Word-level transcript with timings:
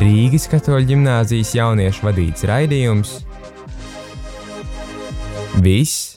Rīgas 0.00 0.46
katoļu 0.48 0.86
ģimnāzijas 0.88 1.50
jauniešu 1.58 2.06
vadīts 2.06 2.46
raidījums 2.48 3.12
Viss 5.60 6.16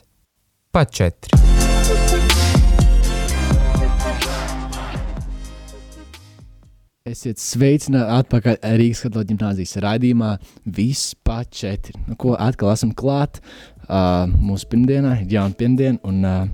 pa 0.72 0.86
četri. 0.88 1.36
Esiet 7.06 7.44
sveicināti 7.44 8.16
atpakaļ 8.22 8.60
Rīgas 8.80 9.04
katoļu 9.10 9.34
ģimnāzijas 9.36 9.82
raidījumā 9.84 10.38
Viss 10.78 11.12
pa 11.20 11.44
četri. 11.44 12.00
Nu, 12.08 12.16
ko 12.16 12.40
atkal 12.40 12.72
esam 12.72 12.96
klāt 12.96 13.44
uh, 13.44 14.24
mūsu 14.24 14.72
pirmdienā, 14.72 15.20
ir 15.26 15.36
jauna 15.36 15.60
pirmdiena, 15.60 16.00
un 16.08 16.24
uh, 16.24 16.46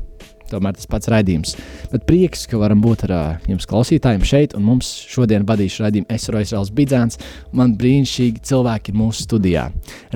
tomēr 0.51 0.77
tas 0.77 0.89
pats 0.91 1.09
raidījums. 1.11 1.55
Bet 1.91 2.05
prieks, 2.09 2.45
ka 2.49 2.59
varam 2.61 2.83
būt 2.83 3.05
ar 3.07 3.15
uh, 3.15 3.49
jums 3.49 3.67
klausītājiem 3.69 4.25
šeit, 4.27 4.55
un 4.57 4.65
mums 4.67 4.89
šodien 5.11 5.47
vadīšu 5.47 5.85
raidījumu 5.85 6.11
es 6.11 6.29
Roisrāls 6.33 6.73
Bidzēns, 6.75 7.19
un 7.51 7.61
man 7.63 7.75
brīnišķīgi 7.79 8.43
cilvēki 8.51 8.93
ir 8.93 8.99
mūsu 9.01 9.27
studijā. 9.27 9.67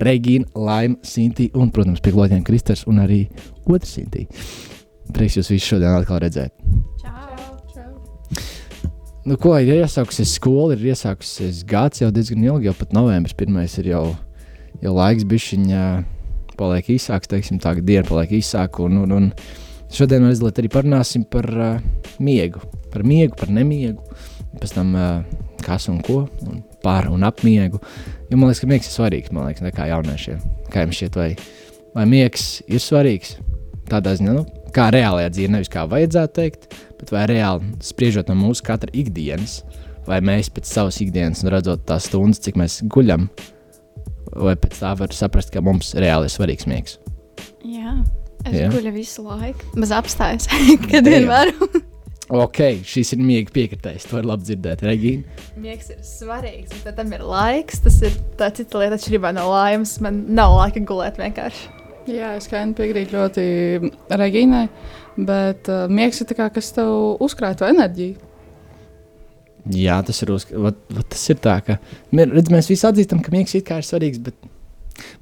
Regīna, 0.02 0.50
Laima, 0.56 1.00
Sinti 1.06 1.50
un, 1.56 1.72
protams, 1.76 2.04
pie 2.04 2.16
klotiem 2.16 2.44
Kristers 2.46 2.86
un 2.92 3.04
arī 3.06 3.26
otrs 3.66 3.98
Sinti. 3.98 4.28
Prieks 5.16 5.40
jūs 5.40 5.54
visus 5.54 5.76
šodien 5.76 5.96
atkal 5.96 6.22
redzēt. 6.24 6.54
Nu, 9.26 9.40
ko 9.42 9.56
ir 9.58 9.80
iesākusies 9.80 10.36
skola, 10.38 10.76
ir 10.76 10.92
iesākusies 10.92 11.64
gads 11.66 12.04
jau 12.04 12.12
diezgan 12.14 12.44
ilgi, 12.46 12.68
jau 12.68 12.76
pat 12.78 12.92
novembris 12.94 13.34
pirmais 13.34 13.74
ir 13.82 13.90
jau, 13.90 14.04
jau 14.84 14.92
laiks 14.94 15.26
bišķiņā 15.26 15.86
paliek 16.60 16.92
īsāks, 16.94 17.32
teiksim 17.32 17.58
tā, 17.62 17.74
diena 17.82 18.06
paliek 18.06 18.36
īsāka, 18.38 18.86
un, 18.86 19.00
un, 19.02 19.16
un 19.18 19.32
šodien 19.94 20.26
mēs 20.26 20.42
arī 20.46 20.72
parunāsim 20.72 21.26
par 21.30 21.50
uh, 21.54 21.76
miegu, 22.20 22.62
par 22.94 23.06
miegu, 23.08 23.36
par 23.38 23.52
nemiegu, 23.54 24.02
pēc 24.62 24.76
tam 24.78 24.96
uh, 24.96 25.22
kas 25.66 25.90
un 25.92 26.02
ko, 26.06 26.26
un 26.46 26.62
par 26.84 27.10
un 27.10 27.26
ap 27.26 27.42
miegu, 27.46 27.80
jo 28.30 28.38
man 28.38 28.50
liekas, 28.50 28.62
ka 28.62 28.70
miegs 28.70 28.90
ir 28.90 28.96
svarīgs, 28.96 29.34
man 29.34 29.50
liekas, 29.50 29.66
nekā 29.66 29.90
jauniešiem, 29.90 30.44
kā 30.74 30.86
jums 30.86 31.00
šķiet, 31.00 31.18
vai, 31.18 31.30
vai 31.96 32.06
miegs 32.10 32.46
ir 32.70 32.84
svarīgs, 32.84 33.38
tādā 33.90 34.14
ziņā, 34.20 34.36
nu, 34.36 34.46
kā 34.76 34.90
reālajā 34.94 35.32
dzīvē, 35.34 35.54
nevis 35.56 35.72
kā 35.72 35.86
vajadzētu 35.90 36.38
teikt, 36.38 36.70
bet 37.00 37.14
vai 37.16 37.26
reāli 37.32 37.74
spriežot 37.86 38.30
no 38.30 38.38
mūsu 38.40 38.66
katra 38.68 38.92
ikdienas, 38.94 39.62
vai 40.06 40.20
mēs 40.26 40.52
pēc 40.54 40.70
savas 40.70 41.00
ikdienas, 41.02 41.42
un 41.44 41.54
redzot 41.56 41.86
tās 41.90 42.10
stundas, 42.10 42.44
cik 42.46 42.60
mēs 42.62 42.82
guļam, 42.94 43.30
vai 44.36 44.56
pēc 44.60 44.78
tā 44.84 44.94
var 45.00 45.16
saprast, 45.16 45.54
ka 45.54 45.64
mums 45.66 45.96
reāli 45.98 46.30
ir 46.30 46.36
svarīgs 46.36 46.70
miegs. 46.70 47.00
Jā, 47.66 47.98
es 48.46 48.62
Jā. 48.62 48.70
guļu 48.74 48.94
visu 48.96 49.26
laiku, 49.26 49.74
bez 49.76 49.92
apstājas, 49.96 50.50
kad 50.90 51.08
vien 51.10 51.28
varu. 51.30 51.70
Ok, 52.34 52.58
šis 52.90 53.14
ir 53.14 53.22
mīgs 53.22 53.54
piekritējis. 53.54 54.08
To 54.10 54.18
ir 54.18 54.26
labi 54.26 54.48
dzirdēt, 54.48 54.82
Regīna. 54.88 55.42
Miegs 55.62 55.92
ir 55.94 56.00
svarīgs, 56.02 56.74
bet 56.82 56.96
tam 56.98 57.12
ir 57.14 57.22
laiks. 57.22 57.84
Tas 57.86 58.00
ir 58.02 58.16
tā 58.40 58.50
cita 58.56 58.82
lieta, 58.82 58.98
atšķirībā 58.98 59.30
no 59.38 59.46
laimes. 59.52 60.00
Man 60.02 60.24
nav 60.34 60.56
laika 60.58 60.82
gulēt 60.90 61.20
vienkārši. 61.22 61.68
Jā, 62.10 62.34
es 62.40 62.50
kā 62.50 62.64
piekrītu 62.78 63.14
ļoti 63.18 63.46
Regīnai, 64.14 64.66
bet 65.30 65.70
uh, 65.70 65.86
miegs 65.90 66.22
ir 66.22 66.30
tā 66.30 66.38
kā, 66.38 66.50
kas 66.54 66.72
tev 66.74 67.22
uzkrāj 67.26 67.60
to 67.62 67.70
enerģiju. 67.70 68.18
Jā, 69.74 69.98
tas 70.06 70.22
ir, 70.22 70.34
uz, 70.34 70.46
vat, 70.50 70.78
vat 70.94 71.08
tas 71.10 71.24
ir 71.34 71.40
tā, 71.42 71.56
ka 71.66 71.80
redz, 72.14 72.52
mēs 72.54 72.70
visi 72.70 72.86
atzīstam, 72.86 73.22
ka 73.26 73.34
miegs 73.34 73.56
ir 73.58 73.66
svarīgs, 73.66 74.22
bet 74.22 74.38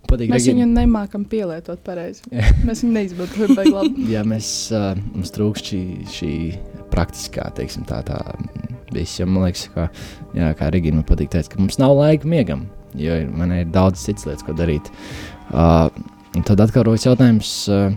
patīk 0.10 0.32
Mēs 0.32 0.46
Regīna. 0.46 0.64
viņu 0.64 0.68
nemākam 0.78 1.26
pielietot 1.30 1.82
pareizi. 1.86 2.24
Mēs 2.68 2.84
viņu 2.84 2.94
neizmantojam 2.98 3.56
baigi 3.58 3.74
labi. 3.74 4.06
Jā, 4.14 4.24
mēs 4.28 4.48
uh, 4.76 4.94
mums 5.16 5.34
trūkst 5.36 5.72
šī, 5.74 5.82
šī 6.14 6.32
praktiskā, 6.94 7.50
teiksim, 7.58 7.86
tā, 7.90 8.02
tā 8.08 8.20
viss. 8.94 9.20
Jo 9.20 9.28
man 9.30 9.48
liekas, 9.48 9.68
ka, 9.74 9.88
jā, 10.38 10.52
kā 10.60 10.70
Regīna 10.74 11.02
man 11.02 11.08
patīk 11.10 11.32
teikt, 11.34 11.54
ka 11.54 11.62
mums 11.62 11.80
nav 11.82 11.96
laika 11.98 12.30
miegam, 12.30 12.68
jo 13.00 13.16
ir, 13.24 13.30
man 13.34 13.54
ir 13.56 13.70
daudz 13.74 14.04
citas 14.06 14.28
lietas, 14.30 14.46
ko 14.46 14.56
darīt. 14.58 14.92
Uh, 15.50 15.88
tad 16.46 16.62
atkal 16.62 16.86
rodas 16.88 17.08
jautājums, 17.08 17.54
uh, 17.74 17.96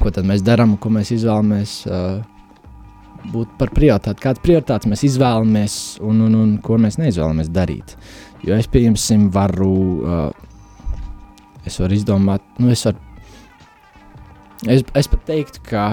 ko 0.00 0.12
tad 0.14 0.28
mēs 0.28 0.44
darām, 0.46 0.76
ko 0.78 0.92
mēs 0.94 1.10
izvēlamies 1.16 1.74
uh, 1.90 2.20
būt 3.34 3.56
par 3.58 3.72
prioritāti, 3.74 4.22
kādas 4.22 4.42
prioritātes 4.44 4.88
mēs 4.90 5.02
izvēlamies 5.10 5.74
un, 6.06 6.22
un, 6.28 6.36
un 6.38 6.52
ko 6.64 6.78
mēs 6.80 7.00
neizvēlamies 7.00 7.50
darīt. 7.52 7.96
Jo 8.46 8.56
es, 8.56 8.70
pieņemsim, 8.72 9.26
varu, 9.34 9.74
uh, 10.00 10.49
es 11.66 11.78
varu 11.80 11.96
izdomāt, 11.96 12.44
nu, 12.58 12.70
es 12.72 12.84
varu 12.88 13.10
Es, 14.68 14.82
es 14.92 15.08
pat 15.08 15.22
teiktu, 15.24 15.62
ka 15.64 15.84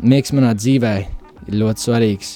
miegs 0.00 0.32
manā 0.32 0.54
dzīvē 0.56 0.92
ir 1.50 1.56
ļoti 1.60 1.84
svarīgs. 1.84 2.30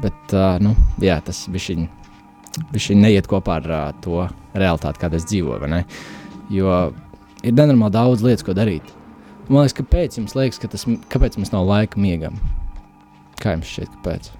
Bet 0.00 0.32
uh, 0.32 0.54
nu, 0.64 0.72
jā, 1.02 1.18
tas 1.24 1.42
viņš 1.52 2.86
neiet 2.96 3.28
kopā 3.28 3.58
ar 3.60 3.68
uh, 3.68 3.82
to 4.00 4.22
realitāti, 4.56 5.02
kāda 5.02 5.20
es 5.20 5.28
dzīvoju. 5.28 5.82
Jo 6.50 6.78
ir 7.44 7.52
nenormāli 7.52 7.96
daudz 7.98 8.24
lietas, 8.24 8.46
ko 8.46 8.56
darīt. 8.56 8.86
Man 9.50 9.66
liekas, 9.66 9.76
kāpēc 9.76 10.16
jums 10.16 10.36
liekas, 10.38 10.60
ka 10.62 10.70
tas, 10.72 10.86
kāpēc 11.12 11.36
mums 11.36 11.52
nav 11.52 11.68
laika 11.68 12.00
miegam? 12.00 12.38
Kā 13.42 13.58
jums 13.58 13.68
šķiet, 13.68 13.92
kāpēc? 13.98 14.32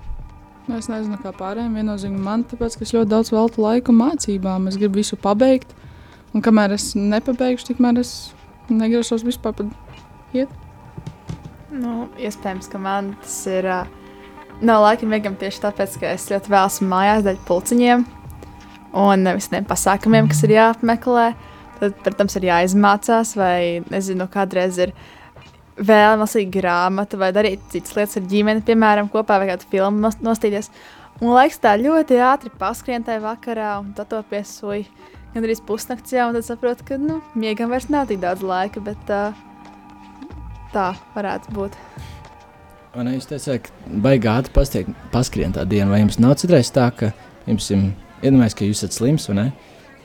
Nu, 0.68 0.78
Es 0.78 0.88
nezinu, 0.88 1.18
kā 1.20 1.34
pārējiem. 1.34 1.76
Viennozīmīgi 1.76 2.24
man, 2.24 2.46
tāpēc, 2.48 2.78
ka 2.78 2.86
es 2.86 2.94
ļoti 2.94 3.10
daudz 3.10 3.32
veltu 3.34 3.64
laiku 3.64 3.92
mācībām. 3.96 4.68
Es 4.70 4.78
gribu 4.80 5.02
visu 5.02 5.18
pabeigt. 5.20 5.74
Un 6.34 6.44
kamēr 6.46 6.76
es 6.76 6.92
nepabeigšu, 6.94 7.72
tikmēr 7.72 7.98
es 8.02 8.32
negrasos 8.70 9.24
vispār 9.26 9.56
pat 9.58 10.36
iet. 10.36 10.50
Nu, 11.70 12.08
iespējams, 12.18 12.70
ka 12.70 12.78
man 12.82 13.14
tas 13.22 13.40
ir. 13.50 13.66
Uh, 13.66 13.96
nav 14.60 14.82
laika 14.84 15.06
miegam 15.08 15.36
tieši 15.38 15.62
tāpēc, 15.64 15.96
ka 16.00 16.10
es 16.14 16.26
ļoti 16.30 16.52
vēl 16.52 16.66
esmu 16.68 16.88
mājās 16.90 17.24
dēļ 17.24 17.38
pulciņiem 17.48 18.04
un 19.00 19.30
visiem 19.36 19.66
pasākumiem, 19.68 20.28
kas 20.30 20.42
ir 20.46 20.56
jāapmeklē. 20.56 21.30
Tad, 21.80 21.94
protams, 22.04 22.36
ir 22.36 22.48
jāizmācās, 22.50 23.32
vai 23.40 23.80
nezinu, 23.88 24.26
kādreiz 24.28 24.76
ir 24.84 24.92
vēl 25.80 26.18
lasīt 26.20 26.50
grāmatu, 26.52 27.16
vai 27.20 27.30
darīt 27.32 27.62
citas 27.72 27.94
lietas 27.96 28.18
ar 28.20 28.26
ģimeni, 28.28 28.64
piemēram, 28.66 29.08
kopā 29.12 29.38
vai 29.40 29.48
kādu 29.48 29.68
filmu 29.70 30.02
nos- 30.04 30.20
nostīties. 30.20 30.68
Un 31.22 31.32
laiks 31.32 31.60
tā 31.60 31.72
ļoti 31.80 32.20
ātri 32.20 32.52
paskrien 32.58 33.04
tajā 33.04 33.22
vakarā, 33.24 33.78
un 33.80 33.94
tad 33.96 34.10
to 34.12 34.20
piesuj 34.28 34.84
gan 35.34 35.46
arī 35.46 35.56
pusnakts 35.66 36.14
jau, 36.14 36.28
un 36.30 36.38
tad 36.38 36.46
saprotu, 36.46 36.86
ka, 36.88 36.98
nu, 37.00 37.20
miegam 37.38 37.70
vairs 37.72 37.88
nav 37.92 38.08
tik 38.10 38.20
daudz 38.22 38.42
laika, 38.46 38.82
bet 38.84 39.12
uh, 39.14 39.36
tā 40.74 40.92
varētu 41.14 41.54
būt. 41.56 41.76
Un 42.98 43.10
jūs 43.12 43.28
teicāt, 43.30 43.68
ka 43.68 43.98
baigā 44.02 44.38
ātri 44.40 44.54
pastiek- 44.54 44.94
paskrien 45.12 45.54
tā 45.54 45.62
diena, 45.68 45.90
vai 45.92 46.00
jums 46.02 46.18
nav 46.22 46.34
citreiz 46.42 46.72
tā, 46.74 46.88
ka 46.90 47.12
jums 47.46 47.68
ir 47.70 47.84
iedomājies, 48.24 48.56
ka 48.58 48.66
jūs 48.66 48.82
esat 48.82 48.96
slims, 48.96 49.28
vai 49.30 49.36
ne? 49.38 49.46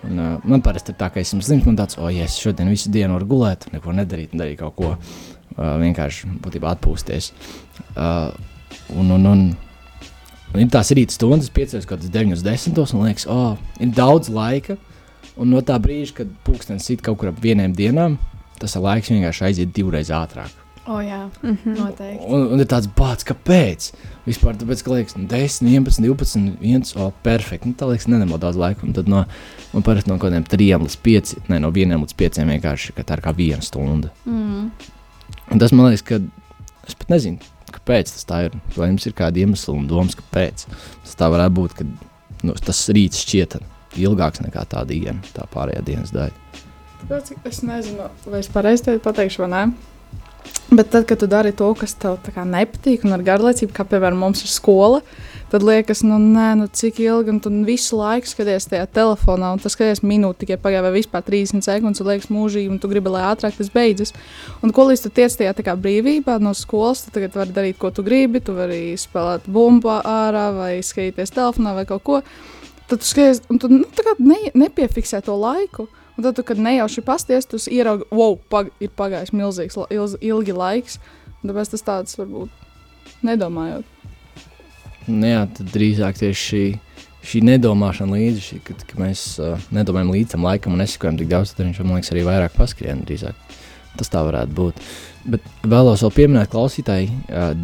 Un, 0.05 0.19
uh, 0.21 0.33
man 0.45 0.61
parasti 0.61 0.93
ir 0.93 0.99
tā, 0.99 1.09
ka 1.09 1.21
esmu 1.21 1.41
slims, 1.41 1.65
man 1.65 1.79
tāds, 1.79 1.97
o, 1.97 2.05
oh, 2.05 2.13
ja 2.13 2.27
es 2.29 2.37
šodien 2.37 2.69
visu 2.69 2.91
dienu 2.93 3.17
varu 3.17 3.29
gulēt, 3.31 3.65
neko 3.73 3.95
nedarīt, 3.97 4.35
darīt 4.37 4.61
kaut 4.61 4.75
ko, 4.77 4.91
uh, 4.93 5.75
vienkārši 5.81 6.29
būtībā 6.45 6.75
atpūsties. 6.75 7.31
Uh, 7.95 8.29
un, 8.93 9.09
un, 9.17 9.25
un, 9.31 9.45
un 10.53 10.61
ir 10.61 10.69
tās 10.73 10.93
rīta 10.93 11.17
stundas, 11.17 11.49
piecas 11.49 11.89
kaut 11.89 12.03
kādas 12.03 12.13
9, 12.13 12.37
10, 12.45 12.77
un 12.85 13.07
liekas, 13.07 13.25
o, 13.25 13.39
oh, 13.55 13.79
ir 13.81 13.95
daudz 13.97 14.29
laika, 14.29 14.77
un 15.37 15.51
no 15.53 15.61
tā 15.65 15.77
brīža, 15.81 16.21
kad 16.21 16.35
pūkstens 16.47 16.87
sit 16.87 17.03
kaut 17.05 17.19
kur 17.21 17.31
ap 17.31 17.41
vieniem 17.43 17.73
dienām, 17.75 18.19
tas 18.59 18.77
laiks 18.79 19.11
vienkārši 19.11 19.49
aiziet 19.49 19.73
divreiz 19.75 20.11
ātrāk. 20.13 20.53
O, 20.85 20.93
oh, 20.93 21.01
jā, 21.01 21.29
mm 21.41 21.57
-hmm. 21.63 21.77
noteikti. 21.79 22.25
Un, 22.27 22.43
un 22.53 22.59
ir 22.61 22.67
tāds 22.69 22.85
bāts, 22.85 23.25
kāpēc? 23.25 23.87
Vispār 24.27 24.53
tāpēc, 24.53 24.83
ka 24.83 24.91
liekas, 24.91 25.15
nu, 25.17 25.25
10, 25.27 25.65
11, 25.65 26.01
12, 26.01 26.57
1, 26.61 26.91
o, 26.95 27.11
perfekti. 27.23 27.69
Nu, 27.69 27.73
tā 27.73 27.89
liekas, 27.89 28.05
nenemot 28.07 28.41
daudz 28.41 28.57
laika. 28.57 28.85
Un 28.85 28.93
tad 28.93 29.07
no, 29.09 29.23
man 29.73 29.83
parasti 29.83 30.09
no 30.09 30.19
kaut 30.19 30.29
kādiem 30.29 30.45
3 30.45 30.77
līdz 30.83 30.97
5, 31.01 31.35
ne 31.47 31.59
no 31.59 31.71
1 31.71 31.97
līdz 31.97 32.13
5 32.15 32.45
vienkārši, 32.45 32.93
ka 32.93 33.03
tā 33.03 33.17
ir 33.17 33.21
kā 33.25 33.35
viena 33.35 33.61
stunda. 33.61 34.09
Mm. 34.25 34.69
Un 35.51 35.59
tas 35.59 35.71
man 35.71 35.85
liekas, 35.89 36.05
ka 36.05 36.15
es 36.87 36.95
pat 36.95 37.09
nezinu, 37.09 37.37
kāpēc 37.71 38.13
tas 38.13 38.25
tā 38.25 38.45
ir. 38.45 38.51
Vai 38.77 38.89
jums 38.89 39.05
ir 39.05 39.13
kādi 39.13 39.41
iemesli 39.41 39.73
un 39.73 39.87
domas, 39.87 40.15
kāpēc 40.15 40.67
tas 41.03 41.15
tā 41.17 41.31
varētu 41.33 41.53
būt, 41.53 41.73
ka 41.73 41.85
nu, 42.43 42.53
tas 42.53 42.89
rīts 42.89 43.25
šķiet 43.25 43.57
ilgāks 43.97 44.43
nekā 44.45 44.65
tā 44.71 44.85
diena, 44.87 45.19
tā 45.35 45.47
pārējā 45.51 45.83
dienas 45.85 46.13
daļa. 46.15 46.63
Es 47.45 47.61
nezinu, 47.61 48.07
vai 48.25 48.39
es 48.41 48.49
pareizi 48.49 48.87
te 48.87 48.95
pateikšu, 49.03 49.45
vai 49.45 49.51
nē. 49.51 49.65
Bet 50.71 50.89
tad, 50.89 51.05
kad 51.05 51.19
tu 51.21 51.27
dari 51.29 51.51
to, 51.53 51.67
kas 51.77 51.93
tev 52.01 52.17
nepatīk, 52.25 53.05
un 53.05 53.13
ar 53.13 53.21
garlaicību, 53.25 53.73
kā 53.73 53.85
piemēram 53.85 54.17
mums 54.17 54.41
ir 54.41 54.49
skola, 54.49 55.01
tad 55.51 55.63
liekas, 55.63 56.01
nu, 56.05 56.17
nē, 56.17 56.47
nu, 56.57 56.65
cik 56.67 56.97
ilgi, 57.03 57.31
un 57.35 57.39
tu 57.39 57.51
visu 57.67 57.99
laiku 57.99 58.31
skaties 58.31 58.65
tajā 58.71 58.87
telefonā, 58.97 59.51
un 59.53 59.61
tas 59.61 59.77
skaties 59.77 60.01
minūti 60.01 60.43
tikai 60.43 60.57
pagāja, 60.63 60.81
vai 60.87 60.95
vispār 60.97 61.21
30 61.27 61.61
sekundes, 61.65 62.01
un 62.01 62.09
liekas 62.09 62.31
mūžīgi, 62.33 62.71
un 62.73 62.81
tu 62.81 62.89
gribi, 62.89 63.13
lai 63.13 63.27
ātrāk 63.29 63.55
tas 63.59 63.69
beidzas. 63.71 64.15
Un 64.65 64.73
ko 64.73 64.87
līdz 64.89 65.05
tu 65.05 65.13
tiec 65.21 65.37
tajā 65.37 65.53
kā 65.61 65.77
brīvībā 65.77 66.39
no 66.41 66.55
skolas, 66.57 67.05
tu 67.05 67.13
tagad 67.13 67.37
vari 67.37 67.55
darīt, 67.55 67.79
ko 67.79 67.93
tu 67.93 68.03
gribi, 68.05 68.41
tu 68.41 68.57
vari 68.57 68.97
spēlēt 68.99 69.45
bumbu 69.45 69.93
ārā, 70.01 70.49
vai 70.57 70.73
skatīties 70.81 71.37
telefonā, 71.37 71.77
vai 71.77 71.85
kaut 71.93 72.03
ko. 72.09 72.21
Tad 72.85 73.01
tu 73.01 73.07
skaties, 73.07 73.41
un 73.49 73.59
tu 73.61 73.69
nu, 73.71 73.83
ne, 74.19 74.37
nepiefiksē 74.53 75.23
to 75.25 75.35
laiku. 75.39 75.87
Un 76.15 76.23
tad, 76.23 76.35
tu, 76.37 76.43
kad 76.47 76.59
nejauši 76.61 77.01
pasties, 77.03 77.47
tu 77.49 77.59
ieraugi, 77.59 78.05
wow, 78.13 78.37
pag, 78.49 78.69
ir 78.79 78.91
pagājis 78.95 79.33
milzīgs, 79.35 79.75
la- 79.79 79.89
ilz, 79.91 80.15
ilgi 80.23 80.53
laiks. 80.55 80.99
Tāpēc 81.45 81.73
tas 81.73 81.83
tāds 81.85 82.15
varbūt 82.17 83.21
nedomājot. 83.25 83.85
Nu, 85.05 85.27
jā, 85.27 85.43
tad 85.57 85.69
drīzāk 85.73 86.17
tieši 86.17 86.41
šī, 86.45 86.63
šī 87.25 87.41
nedomāšana 87.49 88.15
līdzi, 88.17 88.45
šī, 88.47 88.61
kad, 88.65 88.85
kad 88.89 89.01
mēs 89.01 89.25
uh, 89.43 89.59
nedomājam 89.75 90.13
līdz 90.15 90.33
tam 90.33 90.47
laikam 90.47 90.73
un 90.73 90.81
nesakojam 90.81 91.19
tik 91.19 91.29
daudz, 91.29 91.53
tad 91.53 91.67
viņš 91.67 91.83
man 91.83 91.99
liekas 91.99 92.13
arī 92.15 92.23
vairāk 92.25 92.55
paskrien 92.57 93.03
drīzāk. 93.05 93.44
Tas 93.99 94.11
tā 94.11 94.23
varētu 94.27 94.55
būt. 94.55 94.81
Bet 95.25 95.45
vēlos 95.65 96.03
vēl 96.05 96.11
pieminēt 96.13 96.51
klausītāji, 96.51 97.07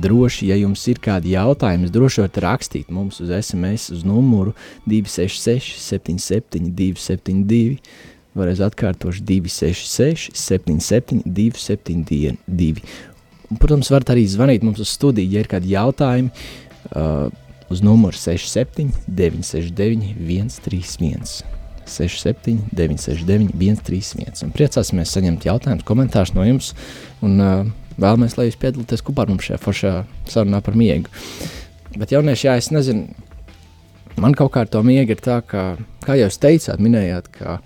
droši, 0.01 0.48
ja 0.50 0.57
jums 0.57 0.81
ir 0.89 1.01
kādi 1.04 1.36
jautājumi, 1.36 1.92
droši 1.94 2.24
varat 2.24 2.39
rakstīt 2.45 2.89
mums 2.94 3.19
uz 3.22 3.30
SMS 3.38 3.92
uz 3.94 4.01
numuru 4.07 4.56
266 4.89 5.78
77 5.83 6.72
272. 6.74 7.78
Vēlreiz 8.31 8.63
atkārtošu 8.63 9.25
266 9.28 10.31
77 10.39 11.22
272. 11.28 12.86
Un, 13.51 13.60
protams, 13.60 13.92
varat 13.92 14.13
arī 14.16 14.25
zvanīt 14.31 14.63
mums 14.63 14.80
uz 14.81 14.95
studiju, 14.95 15.36
ja 15.36 15.44
ir 15.44 15.51
kādi 15.51 15.75
jautājumi 15.75 16.31
uh, 16.31 17.28
uz 17.69 17.83
numuru 17.83 18.18
67 18.18 18.89
969 19.07 20.16
131. 20.62 21.60
67 21.89 22.69
969 22.75 23.56
131. 23.81 24.45
Un 24.45 24.54
priecāsimies 24.56 25.13
saņemt 25.16 25.48
jautājumus, 25.48 25.88
komentārus 25.88 26.33
no 26.36 26.45
jums. 26.48 26.74
Un 27.25 27.39
uh, 27.42 27.63
vēlamies, 28.01 28.38
lai 28.38 28.48
jūs 28.50 28.60
piedalāties 28.62 29.04
kopā 29.06 29.25
ar 29.25 29.33
mums 29.33 29.48
šajā 29.48 29.60
foršā 29.62 29.94
sarunā 30.30 30.62
par 30.66 30.78
miegu. 30.80 31.12
Bet 31.98 32.13
jaunieši, 32.13 32.48
jā, 32.48 32.57
es 32.60 32.69
nezinu, 32.72 33.10
man 34.22 34.36
kaut 34.38 34.54
kā 34.54 34.66
ar 34.66 34.72
to 34.72 34.83
miegu 34.86 35.16
ir 35.16 35.24
tā, 35.24 35.42
ka, 35.45 35.74
kā 36.06 36.16
jau 36.19 36.30
jūs 36.30 36.39
teicāt, 36.42 36.83
minējāt, 36.83 37.28
ka, 37.36 37.57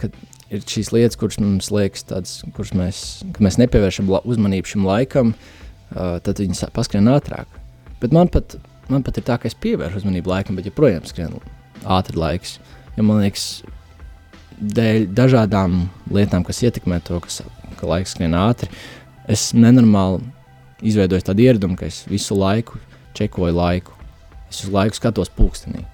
ka 0.00 0.10
ir 0.50 0.66
šīs 0.66 0.92
lietas, 0.94 1.18
kuras 1.20 1.40
mums 1.40 1.70
liekas 1.72 2.04
tādas, 2.10 2.34
kuras 2.56 2.74
mēs, 2.76 3.04
mēs 3.40 3.58
nepievēršam 3.62 4.10
uzmanību 4.20 4.74
šim 4.74 4.84
laikam, 4.88 5.32
uh, 5.34 6.18
tad 6.24 6.42
viņas 6.42 6.68
paskrien 6.76 7.08
ātrāk. 7.12 7.48
Bet 8.02 8.14
man 8.16 8.30
pat, 8.32 8.58
man 8.92 9.04
pat 9.06 9.20
ir 9.20 9.26
tā, 9.28 9.38
ka 9.40 9.48
es 9.50 9.56
pievēršu 9.60 10.02
uzmanību 10.02 10.32
laikam, 10.32 10.58
bet 10.58 10.68
joprojām 10.68 11.06
skrien 11.08 11.38
ātri 11.84 12.20
laiks. 12.20 12.58
Jo 12.96 13.06
man 13.06 13.22
liekas, 13.22 13.62
dēļ 14.60 15.08
dažādām 15.16 15.84
lietām, 16.12 16.44
kas 16.44 16.62
ietekmē 16.66 17.00
to, 17.06 17.20
kas, 17.24 17.40
ka 17.80 17.88
laiks 17.88 18.14
skrien 18.14 18.36
ātri, 18.36 18.68
es 19.30 19.50
nenormāli 19.56 20.24
izveidoju 20.82 21.24
tādu 21.24 21.44
ieradumu, 21.44 21.78
ka 21.78 21.88
es 21.88 22.02
visu 22.10 22.36
laiku 22.38 22.80
čekoju 23.16 23.54
laiku. 23.56 23.96
Es 24.50 24.62
visu 24.62 24.74
laiku 24.74 24.98
skatos 24.98 25.30
pulkstenī. 25.36 25.84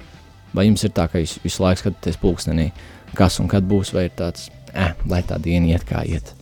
Vai 0.55 0.67
jums 0.69 0.85
ir 0.87 0.95
tā, 0.97 1.07
ka 1.11 1.21
jūs 1.21 1.37
visu 1.45 1.63
laiku 1.65 1.85
skatāties 1.85 2.19
pulkstenī, 2.23 2.71
kas 3.17 3.39
un 3.43 3.51
kad 3.51 3.67
būs, 3.67 3.93
vai 3.95 4.07
ir 4.09 4.15
tāds, 4.17 4.49
eh, 4.73 4.95
lai 5.07 5.23
tā 5.23 5.39
diena 5.43 5.75
iet 5.75 5.85
kā 5.89 6.03
iet? 6.07 6.33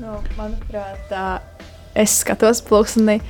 Nu, 0.00 0.18
manuprāt, 0.38 0.98
tā, 1.10 1.40
es 1.94 2.22
skatos 2.22 2.62
pulkstenī. 2.64 3.20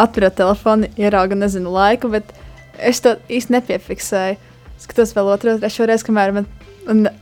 Atverot 0.00 0.36
telefonu, 0.38 0.88
ieraugu 0.96 1.36
nezinu 1.36 1.72
laiku, 1.74 2.08
bet 2.08 2.30
es 2.78 3.02
to 3.04 3.16
īsti 3.28 3.58
nepiefiksēju. 3.58 4.38
Skatos 4.80 5.12
vēl 5.16 5.28
otru, 5.34 5.58
trešo 5.60 5.86
reizi, 5.88 6.06
kamēr 6.08 6.32
man 6.36 6.46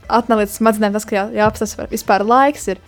atnāk 0.07 0.43
līdz 0.43 0.55
smadzenēm 0.55 0.95
tas, 0.95 1.05
ka 1.07 1.17
jā, 1.17 1.25
jāapstāsta 1.41 1.89
vispār 1.91 2.23
laiks. 2.27 2.69
Ir. 2.73 2.81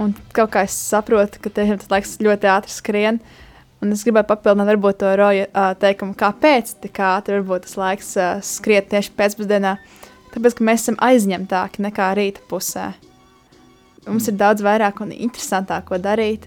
Un 0.00 0.14
kaut 0.32 0.54
kā 0.54 0.64
es 0.64 0.76
saprotu, 0.88 1.42
ka 1.44 1.52
tiešām 1.52 1.80
tas 1.82 1.92
laiks 1.92 2.16
ļoti 2.24 2.48
ātri 2.48 2.72
skrien. 2.72 3.20
Un 3.80 3.92
es 3.94 4.04
gribēju 4.04 4.28
papildināt, 4.28 4.68
varbūt 4.68 4.98
to 5.00 5.10
roja 5.16 5.46
uh, 5.48 5.70
teikumu, 5.80 6.16
kāpēc 6.18 6.74
tik 6.82 7.00
ātri 7.04 7.38
varbūt 7.38 7.64
tas 7.68 7.76
laiks 7.80 8.10
uh, 8.20 8.40
skriet 8.44 8.90
tieši 8.92 9.12
pēcpusdienā. 9.16 9.76
Tāpēc, 10.34 10.56
ka 10.56 10.66
mēs 10.68 10.84
esam 10.84 10.98
aizņemtāki 11.04 11.84
nekā 11.84 12.10
rīta 12.16 12.44
pusē. 12.48 12.90
Mums 14.06 14.28
ir 14.30 14.36
daudz 14.40 14.64
vairāk 14.64 15.00
un 15.04 15.14
interesantāk, 15.16 15.88
ko 15.88 16.00
darīt. 16.00 16.46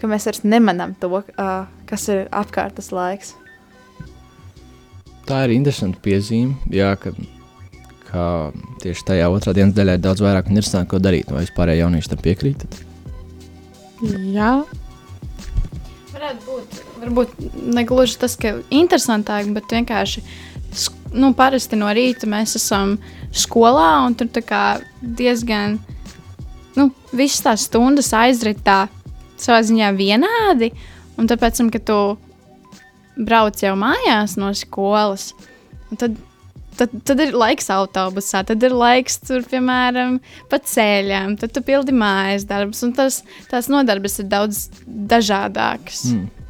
Ka 0.00 0.08
mēs 0.10 0.28
vairs 0.28 0.44
nemanām 0.44 0.92
to, 1.00 1.12
uh, 1.20 1.54
kas 1.88 2.08
ir 2.12 2.26
apkārt 2.32 2.76
tas 2.80 2.92
laiks. 2.92 3.34
Tā 5.24 5.44
ir 5.46 5.54
interesanta 5.54 6.00
piezīme. 6.04 6.56
Jā, 6.72 6.92
ka, 7.00 7.14
ka 8.10 8.24
tieši 8.82 9.06
tajā 9.08 9.28
otrā 9.32 9.54
dienas 9.56 9.76
daļā 9.76 9.96
ir 9.96 10.02
daudz 10.04 10.24
vairāk 10.24 10.50
un 10.50 10.58
interesantāk, 10.58 10.90
ko 10.92 11.00
darīt. 11.02 11.30
Vai 11.32 11.46
vispār 11.46 11.72
jaunieši 11.78 12.12
tam 12.12 12.24
piekrītat? 12.24 12.80
Jā. 14.34 14.50
Varētu 16.14 16.44
būt, 16.46 16.82
varbūt 17.02 17.38
ne 17.74 17.84
gluži 17.88 18.18
tas, 18.20 18.36
ka 18.40 18.58
interesantāk, 18.74 19.48
bet 19.56 19.72
vienkārši 19.72 20.22
nu, 21.14 21.32
parasti 21.36 21.78
no 21.78 21.88
rīta 21.94 22.28
mēs 22.30 22.56
esam 22.58 22.98
skolā 23.34 24.04
un 24.06 24.16
tur 24.18 24.30
diezgan 25.00 25.78
nu, 26.76 26.90
visas 27.14 27.42
tās 27.44 27.66
stundas 27.68 28.12
aizritā 28.16 28.84
savā 29.40 29.62
ziņā 29.64 29.90
vienādi. 29.96 30.72
Un 31.18 31.28
tāpēc, 31.30 31.60
kad 31.70 31.84
tu 31.86 31.98
brauc 33.16 33.60
jau 33.62 33.74
mājās 33.78 34.36
no 34.40 34.50
skolas, 34.56 35.30
tad, 36.00 36.16
tad, 36.78 36.94
tad 37.06 37.24
ir 37.24 37.34
laiks 37.38 37.70
autobusā, 37.74 38.44
tad 38.46 38.62
ir 38.66 38.74
laiks 38.74 39.20
tur, 39.24 39.44
piemēram, 39.50 40.20
pa 40.50 40.60
ceļām, 40.62 41.36
tad 41.40 41.54
tu 41.54 41.64
pildi 41.66 41.94
mājas 41.96 42.46
darbus, 42.48 42.82
un 42.86 42.94
tas, 42.96 43.22
tās 43.50 43.70
nodarbes 43.72 44.20
ir 44.22 44.30
daudz 44.32 44.66
dažādākas. 44.86 46.08
Mm 46.12 46.44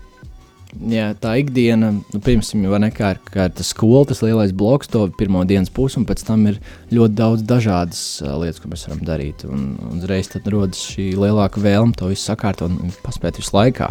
jā, 0.90 1.08
tā 1.20 1.34
ikdiena, 1.40 1.90
nu, 1.94 2.20
piemēram, 2.22 2.66
vai 2.72 2.80
ne 2.84 2.90
kā 2.94 3.14
ir, 3.14 3.20
kā 3.32 3.48
ir 3.48 3.54
tas 3.58 3.70
skola, 3.74 4.04
tas 4.10 4.22
lielais 4.24 4.54
bloks, 4.56 4.90
to 4.90 5.06
pirmo 5.18 5.44
dienas 5.48 5.72
pusi, 5.74 5.98
un 6.00 6.06
pēc 6.08 6.24
tam 6.26 6.46
ir 6.50 6.60
ļoti 6.94 7.18
daudz 7.18 7.46
dažādas 7.48 8.02
uh, 8.24 8.34
lietas, 8.42 8.60
ko 8.62 8.70
mēs 8.72 8.86
varam 8.88 9.02
darīt. 9.06 9.46
Un, 9.48 9.74
un 9.78 10.00
uzreiz 10.00 10.30
tad 10.32 10.48
rodas 10.52 10.82
šī 10.92 11.12
lielāka 11.18 11.62
vēlme 11.62 11.96
to 11.98 12.10
visu 12.12 12.26
sakārtot 12.30 12.72
un, 12.72 12.94
paspēt 13.04 13.40
visu 13.40 13.54
laikā. 13.56 13.90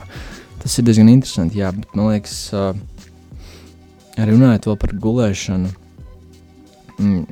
Tas 0.63 0.77
ir 0.80 0.86
diezgan 0.88 1.12
interesanti, 1.12 1.60
jā, 1.60 1.74
bet 1.75 1.92
man 1.98 2.13
liekas, 2.13 2.38
uh, 2.56 2.71
runājot 4.15 4.69
vēl 4.69 4.77
par 4.80 4.94
gulēšanu. 5.04 5.71
Mm, 7.01 7.25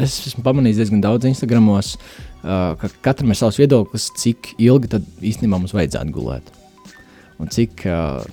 es 0.00 0.16
esmu 0.26 0.42
pamanījis 0.48 0.80
diezgan 0.80 1.04
daudz 1.04 1.28
Instagramos, 1.30 1.94
uh, 2.42 2.74
ka 2.80 2.90
katram 3.06 3.30
ir 3.30 3.38
savs 3.38 3.60
viedoklis, 3.60 4.08
cik 4.18 4.56
ilgi 4.58 4.90
tad 4.96 5.06
īstenībā 5.22 5.60
mums 5.60 5.76
vajadzētu 5.76 6.16
gulēt. 6.16 6.50
Un 7.40 7.54
cik 7.54 7.86
uh, 7.86 8.24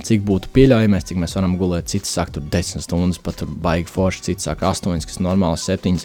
cik 0.00 0.22
būtu 0.24 0.48
pieļaujamais, 0.54 1.04
cik 1.04 1.18
mēs 1.20 1.36
varam 1.36 1.58
gulēt. 1.60 1.90
Cits 1.92 2.16
saka, 2.16 2.38
tur 2.38 2.46
10 2.48 2.80
stundas, 2.86 3.20
pat 3.20 3.36
tur 3.42 3.50
baigi 3.60 3.90
forši, 3.92 4.30
cits 4.30 4.48
saka 4.48 4.70
8, 4.70 5.04
kas 5.04 5.20
normāli 5.20 5.60
7. 5.60 6.00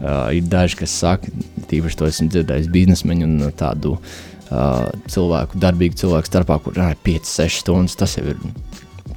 Uh, 0.00 0.30
ir 0.38 0.46
daži, 0.48 0.80
kas 0.80 0.94
saka, 1.04 1.32
tīpaši 1.68 2.00
to 2.00 2.08
esmu 2.08 2.30
dzirdējis 2.32 2.70
biznesmeņu 2.72 3.28
un 3.28 3.50
tādu 3.58 3.98
uh, 3.98 4.14
cilvēku, 4.50 5.60
darbīgu 5.60 5.98
cilvēku 6.00 6.30
starpā, 6.30 6.58
kur 6.62 6.76
ir 6.76 6.98
5, 7.06 7.30
6 7.30 7.62
stundas. 7.64 7.96
Tas 8.00 8.16
jau 8.18 8.26
ir, 8.34 8.40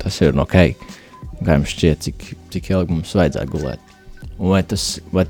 tas 0.01 0.21
jau 0.21 0.31
ir 0.31 0.43
ok. 0.43 0.57
Kā 1.45 1.57
jums 1.57 1.73
šķiet, 1.73 2.03
cik, 2.07 2.27
cik 2.53 2.71
ilgi 2.73 2.95
mums 2.95 3.15
vajadzētu 3.17 3.53
gulēt? 3.53 3.95
Vai 4.37 4.61
tas, 4.65 4.99
vai, 5.13 5.25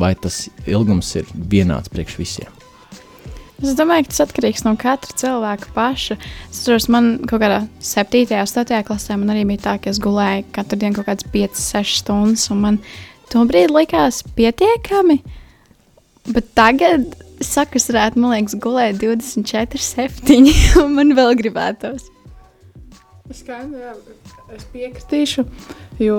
vai 0.00 0.14
tas 0.16 0.42
ilgums 0.68 1.12
ir 1.20 1.28
vienāds 1.34 1.92
priekš 1.92 2.16
visiem? 2.20 2.56
Es 3.60 3.74
domāju, 3.76 4.06
ka 4.06 4.14
tas 4.14 4.22
atkarīgs 4.24 4.62
no 4.64 4.72
katra 4.80 5.12
cilvēka 5.20 5.72
paša. 5.74 6.16
Es 6.48 6.62
atceros, 6.62 6.86
man 6.92 7.10
kaut 7.28 7.42
kādā 7.42 7.58
7. 7.84 8.22
un 8.32 8.46
8. 8.48 8.78
klasē 8.88 9.18
man 9.20 9.34
arī 9.34 9.44
bija 9.50 9.64
tā, 9.66 9.74
ka 9.84 9.92
es 9.92 10.00
gulēju 10.00 10.46
katru 10.56 10.80
dienu 10.80 10.96
kaut 10.96 11.10
kādas 11.10 11.28
5, 11.28 11.60
6 11.60 11.98
stundas, 12.00 12.46
un 12.54 12.62
man 12.64 12.78
to 13.28 13.44
brīdi 13.48 13.74
likās 13.76 14.22
pietiekami. 14.36 15.18
Bet 16.32 16.48
tagad 16.56 17.12
es 17.78 17.88
varētu, 17.90 18.20
man 18.20 18.34
liekas, 18.34 18.56
gulēt 18.60 19.00
24, 19.00 19.80
7, 19.80 20.50
un 20.82 20.96
man 20.98 21.14
vēl 21.18 21.36
gribētos. 21.40 22.08
Skaidri, 23.30 23.78
jā, 23.78 23.92
es 24.56 24.64
piekritīšu, 24.72 25.44
jo 26.02 26.16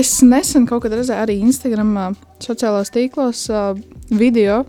es 0.00 0.16
nesen 0.26 0.66
kaut 0.66 0.82
kad 0.82 0.96
redzēju 0.98 1.22
arī 1.22 1.36
Instagram 1.44 2.16
sociālajos 2.42 2.90
tīklos 2.90 3.44
video, 4.10 4.64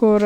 kur 0.00 0.24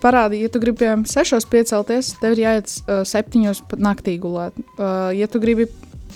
parādīja, 0.00 0.46
ja 0.46 0.52
tu 0.54 0.62
gribi 0.62 0.80
piemēram 0.80 1.04
sešos 1.10 1.44
piecelties, 1.52 2.14
tev 2.22 2.36
ir 2.36 2.44
jāiet 2.46 2.72
uh, 2.86 3.02
septiņos 3.08 3.60
pat 3.68 3.82
naktī 3.82 4.16
gulēt. 4.22 4.56
Ja 4.78 5.28
tu 5.28 5.42
gribi 5.42 5.68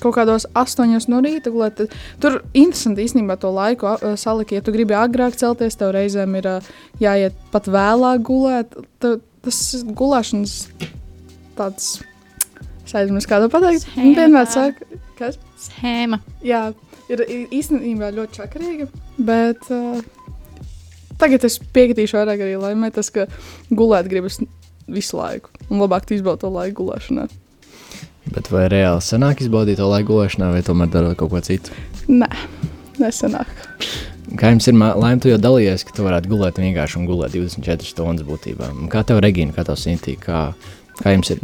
kaut 0.03 0.17
kādos 0.19 0.47
astoņos 0.59 1.09
no 1.13 1.21
rīta 1.25 1.53
gulēt, 1.55 1.81
tad 1.81 1.97
tur 2.23 2.41
interesanti 2.53 3.07
īstenībā 3.07 3.39
to 3.41 3.53
laiku 3.55 3.97
salikt. 4.21 4.55
Ja 4.57 4.65
tu 4.65 4.75
gribi 4.75 4.97
agrāk 4.99 5.39
celties, 5.41 5.79
tev 5.79 5.95
reizēm 5.97 6.37
ir 6.41 6.49
jāiet 7.03 7.37
pat 7.55 7.71
vēlāk 7.73 8.25
gulēt. 8.29 8.77
Tev, 9.03 9.21
tas 9.47 9.61
gulēšanas 9.87 10.57
tāds. 11.59 11.93
Es 12.83 12.97
aizmirsu, 12.99 13.31
kādu 13.31 13.47
pateikt. 13.53 13.87
Viņa 13.95 14.17
vienmēr 14.25 14.49
saka, 14.51 15.03
kas? 15.19 15.39
Schēma. 15.63 16.19
Jā, 16.45 16.65
ir 17.13 17.23
īstenībā 17.55 18.11
ļoti 18.17 18.41
čakarīga, 18.41 18.89
bet 19.23 19.71
uh, 19.71 20.03
Tagad 21.23 21.45
es 21.47 21.61
piekritīšu 21.75 22.17
vairāk 22.19 22.41
arī 22.43 22.57
laimē 22.59 22.89
tas, 22.95 23.07
ka 23.15 23.29
gulēt 23.71 24.09
gribas 24.11 24.41
visu 24.91 25.21
laiku 25.21 25.53
un 25.69 25.79
labāk 25.79 26.11
izbaudīt 26.11 26.43
to 26.43 26.51
laiku 26.51 26.83
gulēšanā. 26.83 27.29
Bet 28.31 28.53
vai 28.53 28.69
reāli 28.71 29.03
sanāk 29.03 29.43
izbaudīt 29.43 29.81
to 29.81 29.89
laiku 29.91 30.13
gulēšanā, 30.13 30.53
vai 30.55 30.63
tomēr 30.63 30.93
darot 30.93 31.19
kaut 31.19 31.33
ko 31.33 31.43
citu? 31.43 31.75
Nē, 32.07 32.31
nesanāk. 33.03 33.51
Kā 34.39 34.53
jums 34.55 34.69
ir 34.71 34.79
laime, 34.79 35.19
tu 35.21 35.29
jau 35.29 35.41
dalījies, 35.43 35.83
ka 35.85 35.97
tu 35.97 36.07
varētu 36.07 36.31
gulēt 36.31 36.61
vienkārši 36.63 37.01
un 37.01 37.09
gulēt 37.11 37.35
24 37.35 37.91
stundas 37.91 38.25
būtībā. 38.29 38.71
Kā 38.93 39.03
tev, 39.05 39.21
Regīna, 39.25 39.53
kā 39.57 39.67
tev 39.67 39.77
Sintī, 39.81 40.15
kā, 40.21 40.47
kā 41.03 41.17
jums 41.17 41.35
ir 41.35 41.43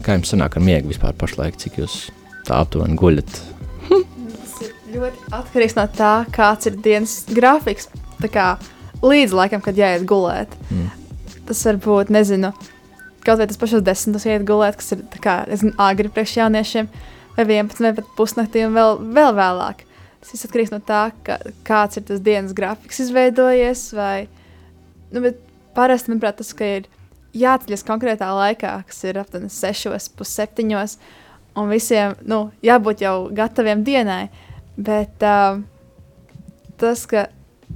Kā 0.00 0.16
jums 0.16 0.30
sanāk 0.32 0.56
ar 0.56 0.64
miegu 0.64 0.88
vispār 0.88 1.12
pašlaik, 1.18 1.58
cik 1.60 1.76
jūs 1.82 1.96
tā 2.46 2.62
aptuveni 2.62 2.96
guļat? 2.98 3.32
Tas 3.90 4.54
ir 4.64 4.72
ļoti 4.94 5.26
atkarīgs 5.36 5.76
no 5.76 5.84
tā, 5.92 6.12
kāds 6.32 6.70
ir 6.70 6.78
dienas 6.84 7.18
grafiks. 7.28 7.90
Tā 8.22 8.30
kā 8.32 8.46
līdz 9.04 9.34
laikam, 9.36 9.60
kad 9.64 9.76
jāiet 9.76 10.06
gulēt. 10.08 10.54
Mm. 10.70 10.88
Tas 11.50 11.60
var 11.68 11.80
būt, 11.84 12.12
nezinu, 12.14 12.52
kaut 13.26 13.40
vai 13.40 13.48
tas 13.50 13.60
pašos 13.60 13.84
desmitos 13.86 14.26
iet 14.26 14.44
gulēt, 14.48 14.76
kas 14.80 14.94
ir 14.96 15.02
kā, 15.22 15.42
nezinu, 15.50 15.74
agri 15.82 16.10
priekš 16.12 16.36
jauniešiem, 16.40 16.90
vai 17.36 17.46
11 17.48 17.86
vai 17.86 17.94
pat 17.98 18.12
pusnaktī 18.18 18.64
un 18.66 18.76
vēl, 18.76 19.00
vēl 19.16 19.34
vēlāk. 19.38 19.84
Tas 20.22 20.34
viss 20.34 20.46
atkarīgs 20.46 20.70
no 20.74 20.78
tā, 20.86 21.08
ka, 21.26 21.38
kāds 21.66 21.98
ir 21.98 22.06
tas 22.06 22.22
dienas 22.22 22.54
grafiks 22.54 23.00
izveidojies. 23.02 23.88
Vai, 23.98 24.28
nu, 25.14 25.32
parasti, 25.74 26.12
manuprāt, 26.12 26.38
tas 26.38 26.52
ir 26.62 26.86
jāceļas 27.34 27.84
konkrētā 27.88 28.28
laikā, 28.36 28.76
kas 28.86 29.02
ir 29.08 29.18
aptuveni 29.22 29.50
6, 29.50 30.12
pusseptiņos, 30.18 30.96
un 31.58 31.72
visiem 31.72 32.14
nu, 32.28 32.44
jābūt 32.64 33.02
jau 33.02 33.16
gataviem 33.34 33.82
dienai. 33.86 34.26
Bet 34.76 35.24
uh, 35.26 35.58
tas, 36.80 37.04
ka 37.08 37.26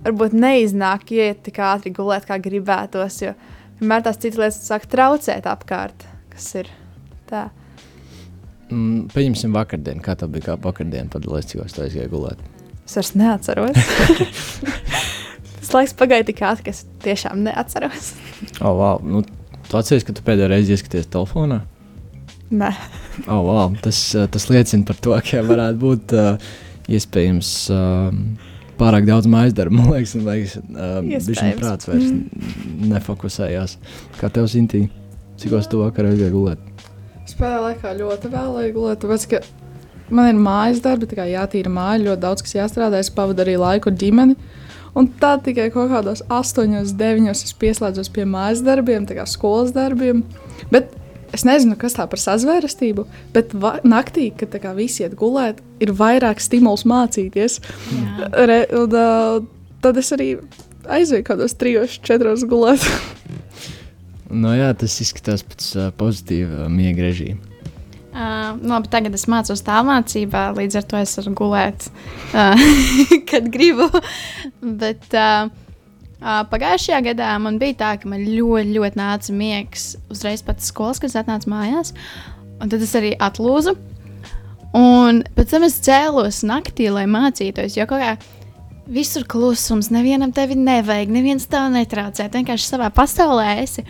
varbūt 0.05 0.37
neiznāk 0.37 1.11
iet 1.17 1.43
tik 1.47 1.61
ātri 1.63 1.93
gulēt, 1.95 2.29
kā 2.29 2.39
gribētos, 2.43 3.21
jo 3.25 3.35
vienmēr 3.81 4.05
tās 4.07 4.19
citas 4.23 4.41
lietas 4.41 4.61
sāk 4.69 4.87
traucēt 4.93 5.47
apkārt, 5.51 6.07
kas 6.33 6.49
ir 6.63 6.71
tā. 7.31 7.47
Mm, 8.71 9.07
pieņemsim 9.15 9.55
vakardienu. 9.55 10.03
Kā 10.03 10.17
tev 10.19 10.33
bija 10.35 10.49
kā 10.51 10.57
vakardiena? 10.65 11.11
Padalīties, 11.13 11.71
cik 11.71 11.77
tu 11.77 11.85
aizgāji 11.87 12.11
gulēt. 12.11 12.41
Es 12.87 12.97
vairs 12.99 13.13
neatceros. 13.19 13.79
Tas 15.61 15.73
laiks 15.75 15.95
pagāja 15.99 16.27
tik 16.29 16.43
ātri, 16.47 16.69
ka 16.69 16.75
es 16.75 16.85
tiešām 17.03 17.41
neatceros. 17.47 18.13
Oh, 18.61 18.75
wow. 18.79 19.01
nu, 19.03 19.23
tu 19.67 19.79
atceries, 19.79 20.05
ka 20.07 20.15
tu 20.15 20.23
pēdējo 20.27 20.51
reizi 20.53 20.77
ieskaties 20.77 21.09
telefonā? 21.11 21.63
Nē, 22.55 22.69
Oh, 23.27 23.41
wow. 23.43 23.73
tas, 23.83 23.99
uh, 24.15 24.29
tas 24.31 24.45
liecina 24.53 24.87
par 24.87 24.99
to, 25.03 25.17
ka 25.27 25.41
varētu 25.43 25.81
būt 25.83 26.13
uh, 26.15 26.51
iespējams 26.95 27.49
uh, 27.75 28.13
pārāk 28.79 29.07
daudz 29.09 29.29
mājas 29.31 29.55
darbu. 29.57 29.79
Man 29.81 29.91
liekas, 29.95 30.15
un 30.19 30.25
liekas 30.29 30.57
uh, 30.61 31.01
viņa 31.03 31.53
prāts 31.61 31.89
vairs 31.89 32.09
Mm. 32.11 32.89
nefokusējās. 32.93 33.77
Kā 34.21 34.31
tev 34.33 34.49
zintī? 34.53 34.87
Cik 35.41 35.53
uz 35.59 35.69
to 35.69 35.83
vakarā 35.85 36.13
aizgāja 36.15 36.33
gulēt? 36.33 36.59
Es 37.27 37.35
pēdējā 37.37 37.63
laikā 37.65 37.95
ļoti 37.99 38.31
vēlēju 38.33 38.75
gulēt, 38.77 39.01
tāpēc, 39.03 39.25
ka 39.33 39.41
man 40.15 40.31
ir 40.31 40.39
mājas 40.41 40.81
darbi, 40.85 41.09
tā 41.11 41.19
kā 41.19 41.27
jātīra 41.29 41.73
māja, 41.73 42.05
ļoti 42.05 42.23
daudz 42.23 42.45
kas 42.47 42.55
jāstrādā. 42.57 43.01
Es 43.03 43.11
pavadu 43.11 43.43
arī 43.45 43.57
laiku 43.61 43.91
ar 43.91 43.99
ģimeni. 44.01 44.37
Un 44.97 45.11
tā 45.21 45.35
tikai 45.45 45.67
kaut 45.75 45.91
kādos 45.93 46.23
8, 46.33 46.73
9 46.97 47.29
es 47.33 47.53
pieslēdzos 47.61 48.09
pie 48.15 48.25
mājas 48.25 48.63
darbiem, 48.65 49.05
tā 49.05 49.19
kā 49.19 49.27
skolas 49.29 49.75
darbiem. 49.77 50.23
Bet 50.73 50.95
es 51.35 51.47
nezinu, 51.47 51.77
kas 51.81 51.97
tā 51.97 52.07
par 52.11 52.21
sazvērestību, 52.23 53.07
bet 53.35 53.55
naktī, 53.87 54.31
kad 54.37 54.55
kā 54.63 54.75
visi 54.77 55.05
iet 55.05 55.17
gulēt, 55.19 55.63
ir 55.83 55.95
vairāk 55.97 56.43
stimuls 56.43 56.87
mācīties. 56.89 57.61
Re, 58.37 58.63
un, 58.77 58.97
uh, 58.97 59.41
tad 59.85 60.01
es 60.03 60.13
arī 60.17 60.35
aizēju 60.87 61.27
kaut 61.27 61.41
kādos 61.41 61.57
3, 61.59 61.99
4 62.07 62.39
gulēt. 62.51 62.87
Nu, 64.27 64.51
jā, 64.57 64.73
tas 64.75 64.97
izskatās 64.99 65.45
pēc 65.47 65.67
uh, 65.79 65.91
pozitīva 65.95 66.65
miega 66.67 67.05
režīma. 67.05 67.39
Uh, 68.11 68.57
labi, 68.65 68.89
tagad 68.91 69.15
es 69.15 69.27
mācos 69.31 69.61
tālmācībā, 69.63 70.49
līdz 70.57 70.81
ar 70.81 70.87
to 70.91 70.99
es 70.99 71.13
varu 71.21 71.35
gulēt, 71.39 71.87
uh, 72.33 72.65
kad 73.31 73.47
gribu. 73.55 73.87
Bet 74.65 75.07
uh, 75.15 75.53
pagājušajā 76.21 77.03
gadā 77.11 77.35
man 77.43 77.59
bija 77.61 77.77
tā, 77.83 77.91
ka 78.01 78.09
man 78.09 78.25
ļoti, 78.25 78.73
ļoti 78.77 79.01
nāca 79.01 79.35
miegs 79.37 79.95
uzreiz 80.13 80.43
pēc 80.47 80.65
skolas, 80.65 81.01
kad 81.03 81.13
es 81.13 81.19
atnācu 81.21 81.53
mājās. 81.53 81.93
Un 82.57 82.73
tad 82.73 82.81
es 82.81 82.95
arī 82.97 83.13
atlūzu. 83.21 83.77
Un 84.77 85.23
pēc 85.37 85.53
tam 85.53 85.67
es 85.69 85.79
cēlos 85.85 86.43
naktī, 86.49 86.89
lai 86.93 87.05
mācītos. 87.09 87.77
Jo 87.77 87.87
kaut 87.89 88.03
kā 88.03 88.17
visur 88.93 89.27
klusums, 89.29 89.91
nevienam 89.93 90.33
tevi 90.35 90.57
nevajag, 90.59 91.11
neviens 91.13 91.49
tev 91.51 91.71
netraucē. 91.75 92.29
Tu 92.29 92.41
vienkārši 92.41 92.71
savā 92.71 92.91
pasaulē 92.95 93.57
esi. 93.63 93.85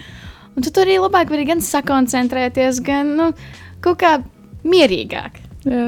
Un 0.57 0.65
tu 0.65 0.73
tur 0.73 0.87
arī 0.87 0.97
labāk 1.03 1.31
vari 1.33 1.45
gan 1.49 1.61
sakoncentrēties, 1.61 2.81
gan 2.85 3.13
nu, 3.19 3.27
kaut 3.85 4.01
kā 4.01 4.17
mierīgāk. 4.67 5.43
Jā. 5.67 5.85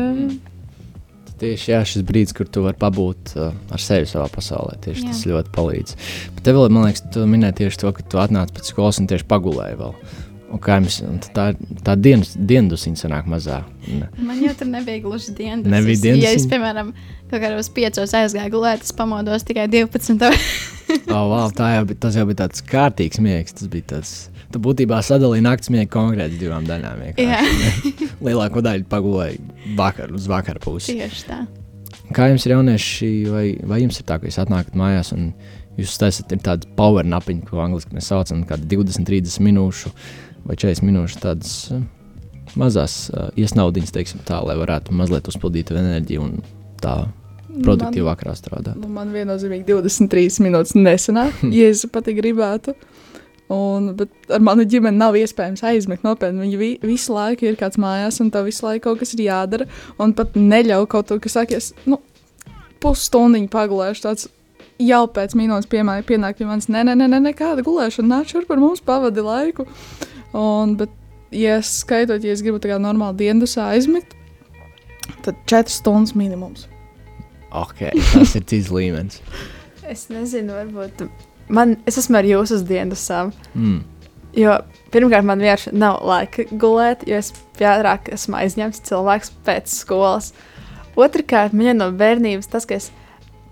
Tieši 1.38 1.71
jā, 1.71 1.83
šis 1.87 2.02
brīdis, 2.07 2.35
kur 2.35 2.49
tu 2.50 2.64
vari 2.64 2.78
pabūt 2.80 3.35
uh, 3.37 3.52
ar 3.75 3.83
sevi 3.83 4.09
savā 4.11 4.26
pasaulē, 4.33 4.75
tieši 4.83 5.04
Jā. 5.04 5.11
tas 5.12 5.21
ļoti 5.30 5.52
palīdz. 5.54 5.99
Bet 6.35 6.47
tev 6.49 6.59
vēl, 6.59 6.73
man 6.75 6.88
liekas, 6.88 7.04
tu 7.14 7.26
minēji 7.30 7.61
tieši 7.61 7.83
to, 7.85 7.92
ka 7.95 8.07
tu 8.11 8.18
atnāc 8.23 8.50
pēc 8.57 8.73
skolas 8.73 8.99
un 8.99 9.07
tieši 9.11 9.28
pagulēji 9.30 9.78
vēl. 9.78 9.95
Un 10.49 10.62
kā 10.64 10.78
jums 10.80 10.97
tā, 11.37 11.50
tā 11.85 11.95
dienas, 12.00 12.33
diendusiņa 12.35 13.02
sanāk 13.02 13.28
mazā. 13.28 13.61
Ne. 13.85 14.09
Man 14.16 14.40
jau 14.40 14.54
tur 14.57 14.71
nebija 14.71 15.02
gluži 15.04 15.35
dienas. 15.37 15.68
Nebija 15.68 16.00
dienas 16.07 16.25
Ja 16.25 16.33
es, 16.33 16.49
piemēram, 16.49 16.95
kaut 17.28 17.45
kādos 17.45 17.68
piecos 17.76 18.16
aizgāju 18.16 18.57
gulēt, 18.57 18.87
es 18.88 18.97
pamodos 18.97 19.45
tikai 19.47 19.68
12. 19.71 20.33
Oh, 21.14 21.31
wow, 21.33 21.49
tā 21.55 21.71
jau 21.76 21.85
bija, 21.88 22.11
jau 22.19 22.26
bija 22.28 22.43
tāds 22.45 22.62
kārtīgs 22.69 23.21
miegs. 23.25 23.55
Tas 23.57 23.71
bija 23.73 23.87
tāds, 23.95 24.12
tu 24.52 24.61
būtībā 24.62 25.00
sadalīji 25.05 25.45
naktas 25.47 25.73
miegu 25.73 25.90
konkrēti 25.95 26.40
divām 26.40 26.67
daļām. 26.69 27.05
Lielāko 28.26 28.62
daļu 28.64 28.88
pagulēji 28.90 29.40
vakar, 29.78 30.12
uz 30.14 30.28
vakara 30.31 30.62
pusi. 30.62 30.99
Tieši 30.99 31.25
tā. 31.28 31.40
Kā 32.14 32.31
jums 32.31 32.47
ir 32.47 32.55
jaunieši, 32.55 33.09
vai, 33.33 33.47
vai 33.69 33.83
jums 33.83 34.00
ir 34.00 34.09
tā, 34.09 34.17
ka 34.21 34.28
jūs 34.28 34.40
atnākat 34.40 34.76
mājās 34.78 35.12
un 35.17 35.31
jūs 35.78 35.99
taisat 36.00 36.33
ir 36.35 36.40
tāda 36.45 36.69
power 36.78 37.07
napiņa, 37.07 37.45
ko 37.49 37.61
angļuiski 37.64 37.97
mēs 37.97 38.09
saucam, 38.11 38.43
kāda 38.49 38.69
20, 38.71 39.05
30 39.09 39.45
minūšu 39.45 39.93
vai 40.49 40.57
40 40.57 40.88
minūšu 40.88 41.21
tādas 41.23 41.55
uh, 41.75 41.83
mazās 42.59 42.97
uh, 43.12 43.28
iesnaudiņas, 43.38 43.95
teiksim 43.95 44.25
tā, 44.28 44.40
lai 44.45 44.57
varētu 44.59 44.97
mazliet 44.97 45.28
uzpildīt 45.31 45.73
enerģiju 45.75 46.25
un 46.25 46.38
tā 46.83 46.97
produktīvi 47.49 48.07
vakarā 48.07 48.35
strādāt. 48.38 48.78
Nu, 48.78 48.90
man 48.93 49.12
viennozīmīgi 49.14 49.67
23 49.69 50.40
minūtes 50.45 50.76
nesenāk, 50.78 51.43
ja 51.55 51.69
es 51.73 51.85
pat 51.93 52.11
gribētu. 52.14 52.76
Un, 53.49 53.95
bet 53.97 54.33
ar 54.35 54.43
manu 54.45 54.67
ģimeni 54.69 55.00
nav 55.00 55.17
iespējams 55.17 55.62
aizmigt 55.64 56.05
nopietni. 56.05 56.43
Viņi 56.45 56.59
vi, 56.61 56.71
visu 56.85 57.14
laiku 57.17 57.47
ir 57.49 57.57
kāds 57.57 57.81
mājās, 57.81 58.21
un 58.21 58.28
tev 58.33 58.45
visu 58.50 58.67
laiku 58.67 58.90
kaut 58.90 59.00
kas 59.00 59.14
ir 59.17 59.25
jādara. 59.25 59.64
Un 59.97 60.12
pat 60.17 60.37
neļauj 60.37 60.85
kaut 60.93 61.09
ko, 61.09 61.17
kas 61.25 61.38
sakies, 61.38 61.71
nu, 61.88 61.97
pusstundiņu 62.85 63.49
pagulēšu. 63.52 64.05
Tāds 64.05 64.28
jau 64.85 65.02
pēc 65.17 65.35
minūtes 65.38 65.71
piemēram, 65.73 66.05
pienāk 66.07 66.38
pie 66.38 66.47
manis, 66.49 66.69
nē, 66.69 66.85
nē, 66.90 66.99
nē, 67.00 67.09
nē, 67.14 67.23
nekāda 67.31 67.64
gulēšana, 67.67 68.19
nāc 68.19 68.35
šurp 68.35 68.52
par 68.52 68.61
mums, 68.62 68.85
pavadi 68.85 69.25
laiku. 69.25 69.64
Un, 70.37 70.76
bet, 70.78 70.93
ja 71.33 71.57
es 71.62 71.73
skaitot, 71.81 72.21
ja 72.21 72.37
es 72.37 72.45
gribu 72.45 72.61
tā 72.61 72.75
kā 72.75 72.78
normāli 72.83 73.25
diendusā 73.25 73.73
aizmigt, 73.73 74.12
tad 75.25 75.40
4 75.49 75.73
stundas 75.73 76.12
minimums. 76.19 76.69
Ok, 77.50 77.88
tas 78.12 78.37
ir 78.37 78.45
cits 78.49 78.71
līmenis. 78.75 79.23
es 79.88 80.09
nezinu, 80.12 80.52
varbūt 80.52 81.09
man, 81.49 81.76
es 81.88 81.99
esmu 82.00 82.21
ar 82.21 82.28
jūsu 82.28 82.59
uz 82.59 82.67
dienasām. 82.69 83.33
Mm. 83.55 83.81
Jo 84.38 84.59
pirmkārt, 84.93 85.26
man 85.26 85.40
vienkārši 85.43 85.73
nav 85.76 86.02
laika 86.07 86.45
gulēt, 86.61 87.07
jo 87.09 87.19
es 87.19 87.33
pārāk 87.59 88.11
esmu 88.14 88.37
aizņemts 88.38 88.85
cilvēks 88.88 89.33
pēc 89.47 89.73
skolas. 89.73 90.33
Otrakārt, 90.99 91.55
man 91.57 91.71
ir 91.71 91.78
no 91.78 91.88
bērnības 91.95 92.50
tas, 92.52 92.67
ka 92.69 92.76
es 92.76 92.90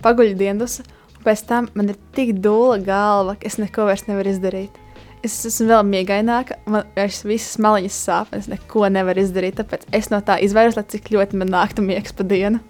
paguļu 0.05 0.37
dienas, 0.39 0.81
un 1.17 1.25
pēc 1.25 1.45
tam 1.49 1.71
man 1.79 1.93
ir 1.93 2.01
tik 2.15 2.35
dūla 2.45 2.81
galva, 2.85 3.37
ka 3.41 3.49
es 3.49 3.59
neko 3.63 3.89
vairs 3.89 4.07
nevaru 4.11 4.35
izdarīt. 4.35 4.83
Es 5.25 5.41
esmu 5.49 5.71
vēl 5.73 5.87
miegaināka, 5.89 6.59
man 6.71 6.85
vairs 6.95 7.23
visas 7.27 7.57
maliņas 7.63 8.01
sāp, 8.09 8.31
un 8.31 8.45
es 8.45 8.51
neko 8.53 8.87
nevaru 8.93 9.25
izdarīt. 9.25 9.57
Tāpēc 9.59 9.89
es 9.97 10.13
no 10.13 10.21
tā 10.23 10.37
izvairos, 10.45 10.77
lai 10.79 10.85
cik 10.93 11.09
ļoti 11.17 11.41
man 11.41 11.51
nāktu 11.55 11.83
miegs 11.83 12.15
pa 12.15 12.27
dienu. 12.29 12.61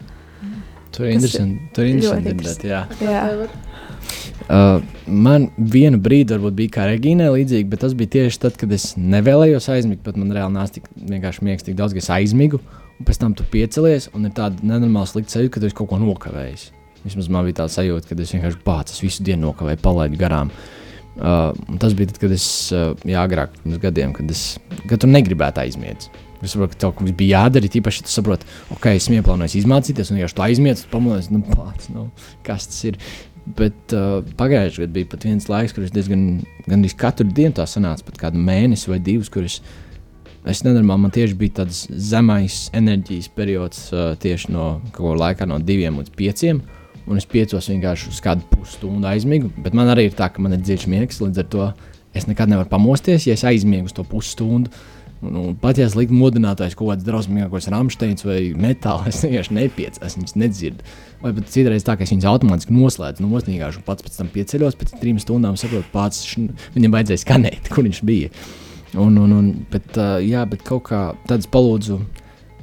Tur 0.97 1.09
ir 1.09 1.17
interesanti. 1.17 1.71
Tur 1.77 1.87
ir 1.87 1.97
interesanti 1.97 2.35
dzirdēt, 2.35 2.67
jā. 2.69 2.83
Jā. 3.05 3.25
Uh, 4.47 4.79
man 5.11 5.49
vienu 5.59 5.99
brīdi 6.03 6.37
varbūt 6.37 6.57
bija 6.57 6.75
kā 6.77 6.87
Regīnai 6.91 7.29
līdzīgi, 7.35 7.67
bet 7.73 7.83
tas 7.83 7.97
bija 7.99 8.13
tieši 8.15 8.41
tad, 8.45 8.57
kad 8.61 8.73
es 8.73 8.93
nevēlējos 9.01 9.69
aizmigt. 9.75 10.05
Pat 10.07 10.19
man 10.21 10.33
reāli 10.35 10.55
nāca 10.55 10.79
tik 10.79 10.89
vienkārši 10.97 11.45
miegs, 11.47 11.67
tik 11.67 11.77
daudz, 11.79 11.97
ka 11.97 12.05
es 12.05 12.11
aizmigu. 12.15 12.63
Un 12.97 13.09
pēc 13.09 13.21
tam 13.21 13.35
tu 13.37 13.45
piecelies, 13.53 14.09
un 14.17 14.29
ir 14.29 14.33
tāda 14.37 14.63
nenormāla 14.65 15.11
slikta 15.11 15.37
sajūta, 15.37 15.57
ka 15.57 15.63
tu 15.63 15.69
esi 15.69 15.77
kaut 15.77 15.91
ko 15.91 16.01
nokavējis. 16.01 16.71
Vismaz 17.05 17.29
man 17.31 17.45
bija 17.47 17.61
tāda 17.61 17.75
sajūta, 17.75 18.09
ka 18.09 18.17
es 18.23 18.33
vienkārši 18.33 18.63
bācis 18.65 19.03
visu 19.05 19.27
dienu 19.27 19.51
nokavēju, 19.51 19.83
palaidu 19.85 20.21
garām. 20.21 20.49
Uh, 20.49 20.76
un 21.17 21.81
tas 21.81 21.95
bija 21.97 22.13
tad, 22.13 22.21
kad 22.21 22.33
es, 22.35 22.47
uh, 22.77 22.93
jā, 23.09 23.23
agrāk, 23.25 23.55
pirms 23.63 23.81
gadiem, 23.83 24.13
kad 24.17 24.31
es 24.33 24.47
kad 24.89 25.01
tu 25.01 25.11
negribētu 25.11 25.63
aizmiegt. 25.65 26.11
Es 26.45 26.53
saprotu, 26.53 26.75
ka 26.75 26.81
tev 26.83 26.93
kaut 26.93 27.07
kas 27.07 27.15
bija 27.17 27.41
jādara, 27.41 27.71
tīpaši, 27.73 28.03
ja 28.03 28.07
tu 28.07 28.13
saproti, 28.13 28.49
ok, 28.75 28.91
es 28.93 29.09
ieplānoju 29.09 29.57
izmācīties, 29.63 30.13
un 30.13 30.21
ja 30.21 30.29
tu 30.29 30.45
aizmiedz, 30.45 30.85
tad 30.85 30.93
pamodies, 30.93 31.31
nu, 31.33 31.41
pats, 31.49 31.89
nu, 31.95 32.11
kas 32.47 32.69
tas 32.69 32.85
ir. 32.91 33.01
Bet 33.57 33.95
uh, 33.95 34.21
pagājušajā 34.37 34.85
gadā 34.85 34.95
bija 34.97 35.09
pat 35.13 35.25
viens 35.25 35.47
laiks, 35.49 35.73
kur 35.73 35.87
es 35.87 35.95
diezgan 35.95 36.43
gandrīz 36.67 36.97
katru 36.99 37.29
dienu 37.31 37.55
tā 37.57 37.65
sanāca, 37.71 38.05
pat 38.09 38.19
kādu 38.25 38.43
mēnesi 38.43 38.91
vai 38.91 38.99
divus, 38.99 39.31
kurus 39.33 39.61
es 40.47 40.65
nenormāli, 40.67 41.05
man 41.05 41.15
tieši 41.15 41.39
bija 41.39 41.61
tāds 41.63 41.85
zemais 42.11 42.65
enerģijas 42.77 43.31
periods, 43.39 43.85
uh, 43.95 44.11
tieši 44.21 44.51
no 44.55 44.67
kaut 44.91 45.05
kā 45.07 45.15
laika 45.23 45.49
no 45.49 45.61
diviem 45.63 46.03
līdz 46.03 46.13
pieciem. 46.19 46.61
Un 47.07 47.21
es 47.21 47.29
piecos 47.31 47.69
vienkārši 47.71 48.11
uz 48.11 48.19
kādu 48.23 48.43
pusstundu 48.51 49.07
aizmigu, 49.07 49.53
bet 49.63 49.77
man 49.79 49.93
arī 49.93 50.09
ir 50.09 50.17
tā, 50.19 50.27
ka 50.33 50.43
man 50.43 50.57
ir 50.57 50.65
dziļš 50.65 50.89
miegs, 50.91 51.21
līdz 51.23 51.43
ar 51.45 51.49
to 51.53 51.69
es 52.17 52.27
nekad 52.27 52.51
nevaru 52.51 52.71
pamosties. 52.73 53.29
Ja 53.29 53.37
es 53.37 53.45
aizmiegu 53.47 53.87
uz 53.87 53.95
to 53.95 54.03
pusstundu, 54.07 54.73
Un, 55.25 55.37
un 55.41 55.55
pat 55.57 55.79
ja 55.81 55.87
es 55.89 55.95
liktu 55.97 56.13
modinātājs 56.13 56.75
kaut 56.77 56.91
kāds 56.91 57.07
drausmīgākos 57.07 57.71
rāmsteins 57.73 58.25
vai 58.27 58.41
metāls, 58.61 59.09
es 59.09 59.23
vienkārši 59.25 59.57
nepiecēlu, 59.57 60.05
es 60.05 60.17
viņus 60.19 60.37
nedzirdu. 60.43 60.91
Vai 61.23 61.33
pat 61.39 61.49
citreiz 61.55 61.87
tā, 61.87 61.95
ka 61.97 62.05
es 62.05 62.13
viņus 62.13 62.29
automātiski 62.29 62.77
noslēdzu, 62.77 63.25
nosnīgāšu, 63.25 63.81
un 63.81 63.87
pats 63.87 64.05
pēc 64.05 64.19
tam 64.21 64.29
pieceļos 64.35 64.77
pēc 64.77 64.93
trim 65.01 65.21
stundām, 65.23 65.57
saprotu, 65.57 65.89
pats 65.95 66.37
viņam 66.77 66.99
vajadzēja 66.99 67.25
skanēt, 67.25 67.69
kur 67.73 67.89
viņš 67.89 68.03
bija. 68.07 68.33
Un, 69.01 69.17
un, 69.23 69.33
un, 69.33 69.49
bet, 69.73 69.97
jā, 70.25 70.45
bet 70.51 70.65
kaut 70.69 70.85
kā 70.91 71.01
tāds 71.29 71.49
palūdzu, 71.53 71.99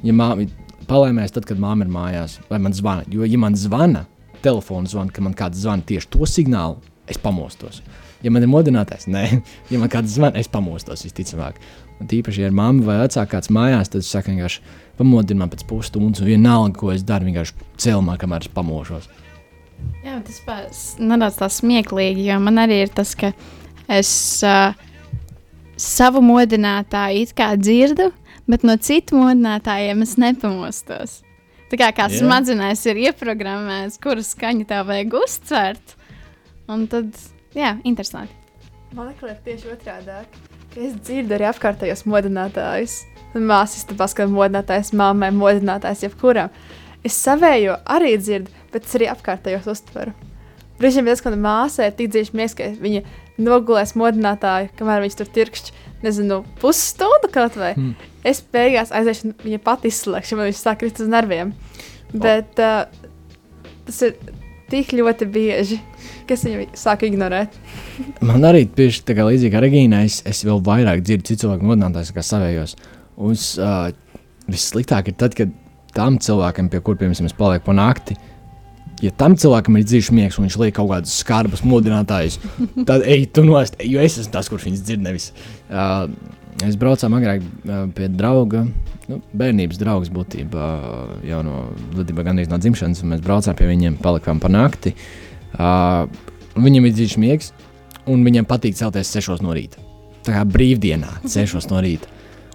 ja 0.06 0.14
māmi 0.14 0.46
palēmēs, 0.86 1.34
tad, 1.34 1.48
kad 1.48 1.58
māma 1.58 1.86
ir 1.86 1.90
mājās, 1.90 2.38
vai 2.48 2.62
man 2.62 2.74
zvana. 2.76 3.06
Jo, 3.10 3.26
ja 3.26 3.40
man 3.40 3.58
zvana, 3.58 4.06
telefona 4.44 4.90
zvana, 4.90 5.12
ka 5.14 5.24
man 5.24 5.36
kāds 5.36 5.62
zvana 5.64 5.86
tieši 5.86 6.10
to 6.12 6.28
signālu, 6.28 6.78
es 7.10 7.20
pamostos. 7.20 7.82
Ja 8.24 8.32
man 8.32 8.44
ir 8.44 8.48
modinātais, 8.48 9.08
nē, 9.10 9.24
ja 9.72 9.80
man 9.80 9.92
kāds 9.92 10.14
zvana, 10.16 10.40
es 10.40 10.50
pamostos 10.52 11.04
visticamāk. 11.06 11.60
Un 12.00 12.08
tīpaši, 12.10 12.42
ja 12.42 12.50
ir 12.50 12.56
mamma 12.56 12.86
vai 12.86 12.96
vecāks 13.02 13.30
kāds 13.30 13.52
mājās, 13.54 13.92
tad 13.92 14.02
es 14.02 14.10
saku, 14.10 14.32
vienkārši 14.32 14.62
pamodinu 14.98 15.42
man 15.42 15.52
pēc 15.52 15.66
pusstundas, 15.68 16.22
un 16.22 16.30
vienalga, 16.30 16.74
ko 16.78 16.90
es 16.94 17.04
daru, 17.06 17.28
vienkārši 17.28 17.68
celmā, 17.84 18.16
kamēr 18.20 18.46
es 18.46 18.54
pamošos. 18.54 19.10
Jā, 20.04 20.18
tas 20.24 20.80
nedaudz 21.00 21.38
tā 21.40 21.48
smieklīgi, 21.52 22.26
jo 22.30 22.40
man 22.42 22.60
arī 22.64 22.82
ir 22.84 22.92
tas, 22.94 23.14
ka 23.18 23.32
es 23.90 24.10
uh, 24.46 24.74
savu 25.80 26.22
modinātāju 26.24 27.24
it 27.24 27.34
kā 27.36 27.52
dzirdu, 27.60 28.10
bet 28.50 28.66
no 28.66 28.76
citu 28.76 29.18
modinātājiem 29.20 30.04
es 30.04 30.16
nepamostos. 30.20 31.23
Tā 31.74 31.78
kā, 31.80 31.88
kā 31.90 32.04
Jā. 32.06 32.20
smadzenēs 32.20 32.84
ir 32.86 32.98
ieprogrammēts, 33.08 33.96
kuru 33.98 34.22
skaņu 34.22 34.62
tev 34.70 34.84
vajag 34.86 35.14
uztvert. 35.18 35.94
Un 36.70 36.84
tad, 36.86 37.08
jā, 37.50 37.72
interesanti. 37.82 38.30
Man 38.94 39.08
liekas, 39.08 39.40
tieši 39.42 39.72
otrādi. 39.72 40.20
Es 40.78 40.92
dzirdu 40.94 41.34
arī 41.34 41.48
apkārtējos 41.48 42.04
modinātājus. 42.06 43.00
Māsas 43.34 43.88
tam 43.88 43.98
paskatās, 43.98 44.30
modinātājs, 44.30 44.92
mammai, 44.94 45.32
modinātājs, 45.34 46.04
jebkuram. 46.06 46.54
Es 47.02 47.18
savējo 47.18 47.80
arī 47.90 48.14
dzirdu, 48.22 48.54
bet 48.70 48.86
es 48.86 48.94
arī 48.94 49.10
apkārtējos 49.10 49.66
uztveru. 49.74 50.14
Brīžiem 50.78 51.10
tas, 51.10 51.24
ka 51.24 51.34
mana 51.34 51.42
māsa 51.42 51.88
ir 51.88 51.98
tik 51.98 52.14
dziļi 52.14 52.38
miegs, 52.38 52.54
ka 52.54 52.70
viņa 52.86 53.02
nogulēs 53.40 53.94
modinātāju, 53.98 54.70
kamēr 54.78 55.02
viņš 55.04 55.16
tur 55.18 55.30
tirkšķi, 55.34 55.74
nezinu, 56.04 56.42
pusstundu 56.60 57.30
kaut 57.34 57.58
vai. 57.58 57.72
Mm. 57.78 58.10
Es 58.26 58.40
beigās 58.54 58.92
aiziešu, 58.94 59.34
viņa 59.42 59.60
pati 59.64 59.90
izslēgšu, 59.90 60.38
man 60.38 60.50
viņš 60.50 60.60
sāk 60.60 60.80
krist 60.82 61.02
uz 61.02 61.10
nerviem. 61.10 61.52
Bet 62.14 62.60
uh, 62.62 62.84
tas 63.88 64.00
ir 64.06 64.14
tik 64.70 64.94
ļoti 64.96 65.26
bieži, 65.30 65.80
ka 66.28 66.36
es 66.36 66.44
viņu 66.46 66.68
sāku 66.78 67.08
ignorēt. 67.08 67.56
Man 68.28 68.46
arī 68.46 68.64
tieši 68.70 69.02
tā 69.06 69.16
kā 69.18 69.26
līdzīgi 69.28 69.52
kā 69.52 69.60
Regīnai, 69.62 70.04
es, 70.08 70.20
es 70.26 70.40
vēl 70.46 70.62
vairāk 70.64 71.02
dzirdu 71.04 71.28
citu 71.28 71.44
cilvēku 71.44 71.68
modinātājus, 71.68 72.14
kā 72.14 72.24
savējos. 72.24 72.76
Un 73.20 73.36
uh, 73.36 73.90
vissliktāk 74.50 75.10
ir 75.10 75.18
tad, 75.20 75.36
kad 75.38 75.52
tam 75.94 76.18
cilvēkam, 76.22 76.70
pie 76.72 76.80
kuriem 76.82 77.12
es 77.14 77.36
palieku 77.38 77.68
pa 77.68 77.76
nakti, 77.76 78.16
ja 79.04 79.12
tam 79.18 79.36
cilvēkam 79.40 79.78
ir 79.78 79.86
dziļš 79.88 80.10
miegs 80.16 80.38
un 80.38 80.46
viņš 80.46 80.56
liek 80.62 80.76
kaut 80.78 80.90
kādus 80.92 81.18
skarbus 81.22 81.64
modinātājus, 81.66 82.38
tad 82.88 83.04
ej, 83.06 83.28
tu 83.34 83.44
nost, 83.46 83.76
jo 83.84 84.02
es 84.02 84.18
esmu 84.20 84.32
tas, 84.34 84.50
kurš 84.52 84.68
viņus 84.70 84.84
dzird. 84.86 85.04
Nevis. 85.04 85.30
Uh, 85.68 86.08
es 86.64 86.78
braucu 86.80 87.08
agrāk 87.08 87.44
uh, 87.44 87.84
pie 87.94 88.08
drauga, 88.12 88.64
nu, 89.10 89.20
bērnības 89.36 89.80
draugs 89.80 90.12
būtībā 90.14 90.68
uh, 90.74 91.14
jau 91.26 91.42
no, 91.46 91.66
būtībā 91.96 92.24
gandrīz 92.26 92.52
no 92.52 92.60
dzimšanas, 92.62 93.04
un 93.04 93.14
mēs 93.14 93.24
braucām 93.24 93.58
pie 93.58 93.68
viņiem, 93.70 93.98
palikām 94.04 94.40
pa 94.42 94.52
nakti. 94.52 94.94
Uh, 95.54 96.06
viņam 96.56 96.88
ir 96.88 96.96
dziļš 96.96 97.16
miegs, 97.22 97.52
un 98.10 98.24
viņam 98.26 98.48
patīk 98.48 98.78
celties 98.78 99.12
6 99.16 99.44
no 99.44 99.54
rīta. 99.56 99.82
Tā 100.24 100.38
kā 100.38 100.44
brīvdienā, 100.48 101.18
6 101.28 101.68
no 101.72 101.82
rīta. 101.84 102.08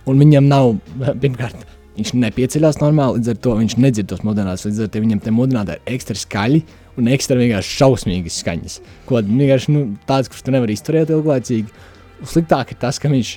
Un 0.10 0.22
viņam 0.22 0.48
nav, 0.50 0.74
pirmkārt, 1.22 1.68
viņš 2.00 2.13
nepieceļās 2.24 2.79
normāli, 2.82 3.20
līdz 3.20 3.34
ar 3.34 3.41
to 3.44 3.56
viņš 3.60 3.75
nedzird 3.84 4.09
tos 4.12 4.24
modernās, 4.27 4.66
līdz 4.68 4.85
ar 4.85 4.90
to 4.94 5.03
viņam 5.03 5.22
te 5.25 5.33
modernāti 5.35 5.75
ir 5.75 5.94
ekstra 5.96 6.18
skaļi 6.18 6.64
un 7.00 7.12
ekstra 7.14 7.38
vienkārši 7.40 7.77
šausmīgas 7.81 8.40
skaņas. 8.44 8.79
Ko 9.09 9.22
vienkārši 9.22 9.75
nu, 9.75 9.83
tāds, 10.09 10.31
kurš 10.31 10.48
tu 10.48 10.55
nevar 10.55 10.72
izturēt 10.74 11.14
ilglaicīgi. 11.14 11.85
Sliktāk 12.27 12.74
ir 12.74 12.79
tas, 12.81 13.00
ka 13.00 13.12
viņš, 13.12 13.35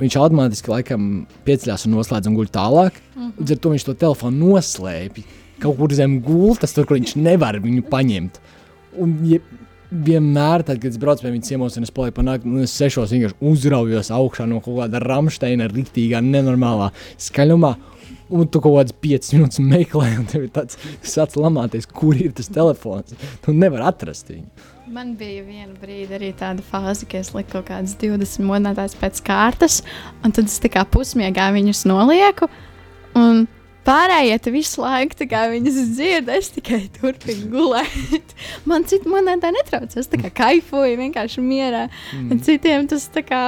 viņš 0.00 0.18
automātiski 0.22 0.72
laikam 0.72 1.10
pieceļās 1.48 1.88
un 1.88 1.98
noslēdz 1.98 2.30
un 2.30 2.38
guļ 2.38 2.52
tālāk. 2.54 3.02
Līdz 3.40 3.56
ar 3.56 3.62
to 3.64 3.74
viņš 3.74 3.88
to 3.88 3.98
telefonu 4.06 4.54
noslēpj 4.54 5.26
kaut 5.62 5.78
kur 5.78 5.94
zem 5.94 6.18
gultas, 6.22 6.74
tur, 6.74 6.86
kur 6.86 6.98
viņš 6.98 7.16
nevar 7.18 7.58
viņu 7.62 7.84
paņemt. 7.90 8.38
Un, 9.02 9.14
ja, 9.28 9.40
vienmēr, 9.90 10.64
tad, 10.68 10.80
kad 10.82 10.92
es 10.92 11.00
braucu 11.00 11.24
pie 11.24 11.32
viņas 11.34 11.50
ciemos, 11.50 11.76
un 11.78 11.86
es 11.86 11.92
palieku 11.94 12.18
panākt, 12.20 12.46
un 12.48 12.64
es 12.64 12.74
sešos 12.76 13.12
vienkārši 13.14 13.38
uzraujos 13.50 14.10
augšā 14.14 14.48
no 14.48 14.60
kaut 14.64 14.82
kāda 14.82 15.00
ramsteina, 15.04 15.68
rīktīgā, 15.72 16.22
nenormālā 16.24 16.90
skaļumā. 17.28 17.74
Un 18.28 18.48
tu 18.52 18.60
kaut 18.60 18.74
kādas 18.76 18.96
5 19.00 19.30
minūtes 19.34 19.60
meklē, 19.64 20.10
un 20.20 20.26
tev 20.28 20.44
ir 20.44 20.52
tāds 20.52 20.76
sācis 21.00 21.38
lamāties, 21.40 21.88
kur 21.88 22.16
ir 22.16 22.34
tas 22.36 22.50
telefons. 22.52 23.16
Tu 23.44 23.54
nevari 23.56 23.86
atrast 23.88 24.28
viņu. 24.32 24.48
Man 24.92 25.14
bija 25.20 25.42
viena 25.44 25.74
brīdi 25.76 26.16
arī 26.16 26.30
tāda 26.36 26.64
fāze, 26.64 27.04
ka 27.08 27.20
es 27.20 27.34
liku 27.36 27.58
kaut 27.58 27.68
kādas 27.68 27.96
20 28.00 28.44
monētas 28.48 28.96
pēc 28.96 29.20
kārtas, 29.24 29.82
un 30.24 30.32
tad 30.36 30.48
es 30.48 30.56
tā 30.64 30.70
kā 30.72 30.84
pusmiegā 30.88 31.50
viņus 31.56 31.84
nolieku. 31.88 32.48
Un 33.16 33.46
pārējie 33.88 34.36
te 34.44 34.52
visu 34.52 34.82
laiku 34.82 35.16
tā 35.18 35.26
kā 35.30 35.46
viņas 35.52 35.80
dzird, 35.94 36.30
es 36.32 36.52
tikai 36.54 36.82
turpinu 36.98 37.48
gulēt. 37.54 38.34
Man 38.68 38.86
citu 38.88 39.12
monētā 39.12 39.52
netraucē, 39.54 40.02
es 40.02 40.10
tā 40.12 40.20
kā 40.20 40.32
kaifoju 40.42 40.98
vienkārši 41.00 41.44
mierā. 41.44 41.86
Mm. 42.12 42.32
Un 42.34 42.42
citiem 42.44 42.88
tas 42.90 43.08
tā 43.14 43.24
kā 43.26 43.42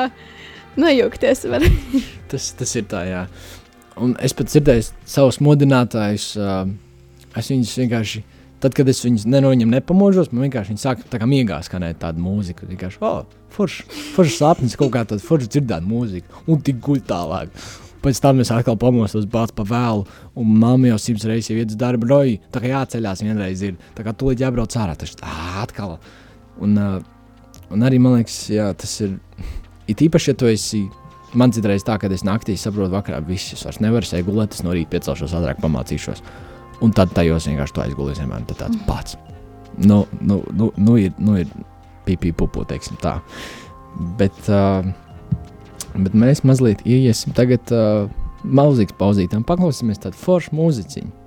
nojūgties 0.81 1.47
var. 1.51 1.67
Tas, 2.31 2.53
tas 2.55 2.71
ir 2.79 2.85
tā, 2.87 3.01
jā. 3.09 3.25
Un 3.99 4.13
es 4.23 4.31
pat 4.39 4.47
dzirdēju 4.47 4.85
savus 5.03 5.41
modinātājus. 5.43 6.29
Uh, 6.39 6.69
es 7.35 7.49
viņus 7.51 7.73
vienkārši, 7.81 8.23
tad, 8.63 8.77
kad 8.79 8.87
es 8.87 9.03
viņus 9.03 9.25
ne 9.27 9.41
no 9.43 9.51
viņiem 9.51 9.75
nepamožos, 9.75 10.31
man 10.31 10.47
vienkārši 10.47 10.71
viņi 10.71 10.83
sāk 10.85 11.03
tā 11.11 11.19
kā 11.19 11.27
miegā 11.27 11.59
skanēt 11.67 11.99
tādu 12.05 12.23
mūziku. 12.23 12.69
Vienkārši, 12.71 13.01
oh, 13.03 13.25
foršs, 13.57 13.83
foršs 14.15 14.39
sapnis, 14.45 14.79
kaut 14.79 14.95
kā 14.95 15.03
tāds 15.11 15.27
foršs 15.27 15.51
dzirdēt 15.51 15.83
mūziku, 15.91 16.45
un 16.47 16.63
tik 16.63 16.79
guļ 16.87 17.03
tālāk. 17.11 17.67
Pēc 18.01 18.21
tam 18.25 18.41
es 18.41 18.53
atkal 18.55 18.79
pamostos, 18.81 19.27
bācis 19.29 19.57
pa 19.57 19.67
vēlu, 19.69 20.07
un 20.41 20.53
mamma 20.63 20.93
jau 20.93 21.01
simts 21.03 21.27
reizes 21.29 21.53
ir 21.53 21.63
ietas 21.65 21.79
darba 21.81 22.09
roju. 22.09 22.39
Tā 22.53 22.63
kā 22.63 22.71
jāceļās 22.73 23.25
vienreiz 23.27 23.65
ir, 23.67 23.77
tā 23.97 24.07
kā 24.07 24.15
tūlīt 24.17 24.41
jābrauc 24.41 24.77
ārā. 24.81 24.97
Tas 24.97 25.13
tā 25.21 25.35
atkal. 25.61 25.99
Un, 26.65 26.79
uh, 26.81 26.97
un 27.69 27.85
arī 27.85 28.01
man 28.01 28.17
liekas, 28.19 28.47
jā, 28.53 28.71
tas 28.79 28.97
ir. 29.05 29.19
It 29.91 30.01
īpaši, 30.07 30.31
ja 30.31 30.39
tu 30.39 30.47
esi 30.47 30.85
Man 31.31 31.53
citreiz 31.55 31.85
tā, 31.87 31.95
ka 32.01 32.09
es 32.11 32.25
naktī 32.27 32.57
saprotu, 32.59 32.91
vakarā 32.91 33.21
viss 33.23 33.55
es 33.55 33.63
vairs 33.63 33.79
nevaru 33.83 34.07
sēžot 34.07 34.27
gulēt, 34.27 34.55
es 34.57 34.65
no 34.67 34.73
rīta 34.75 34.91
piecelšos, 34.97 35.35
ātrāk 35.39 35.61
pamācīšos. 35.63 36.25
Un 36.83 36.95
tad 36.97 37.13
tajos 37.15 37.47
vienkārši 37.47 37.77
to 37.77 37.85
aizgulēs, 37.85 38.19
vienmēr 38.19 38.49
tā 38.49 38.57
tāds 38.65 38.81
pats. 38.89 39.15
Nu, 39.79 40.03
nu, 40.19 40.41
nu, 40.59 40.73
nu 40.75 40.97
ir, 40.99 41.13
nu 41.23 41.37
ir 41.39 41.53
pīpī 42.09 42.33
pupu, 42.35 42.65
teiksim 42.67 42.99
tā. 43.03 43.21
Bet, 44.19 44.35
uh, 44.51 44.83
bet 45.95 46.17
mēs 46.17 46.45
mazliet 46.47 46.85
ieiesim 46.87 47.35
tagad 47.37 47.73
uh, 47.75 48.07
mūzikas 48.45 48.97
pauzītām, 49.01 49.45
paklausīsimies 49.49 50.03
tādu 50.05 50.21
foršu 50.21 50.55
mūziķiņu. 50.57 51.20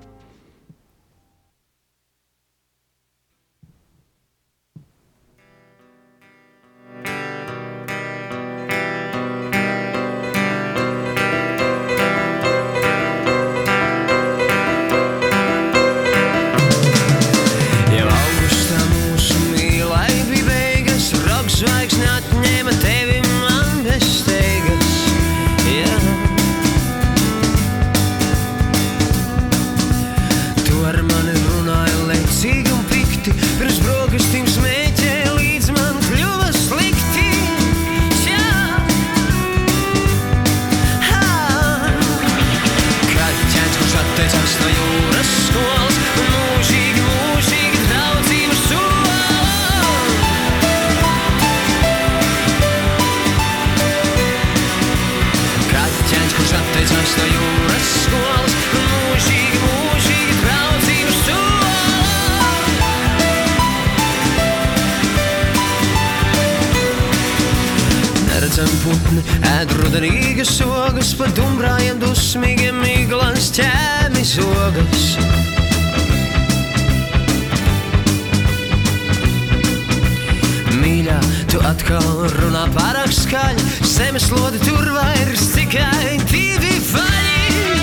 Tu 81.54 81.60
atkal 81.70 82.06
runā 82.34 82.63
pārāk 82.74 83.12
skaļi, 83.13 83.63
zemes 83.86 84.26
lodi 84.34 84.58
tur 84.63 84.88
vairs 84.96 85.44
tikai 85.54 86.16
divi 86.32 86.80
vaļi. 86.88 87.76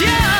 Jā! 0.00 0.30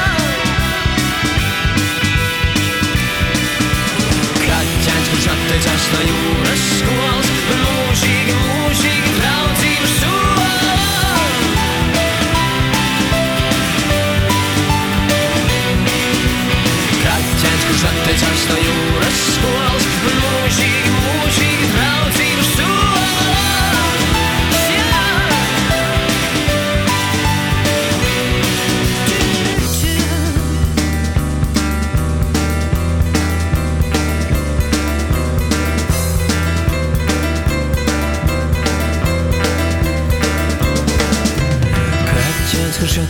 Kaķēns, 4.47 5.13
kurš 5.13 5.29
atteicās 5.35 5.89
no 5.93 6.01
jūras 6.09 6.65
skolas, 6.79 7.24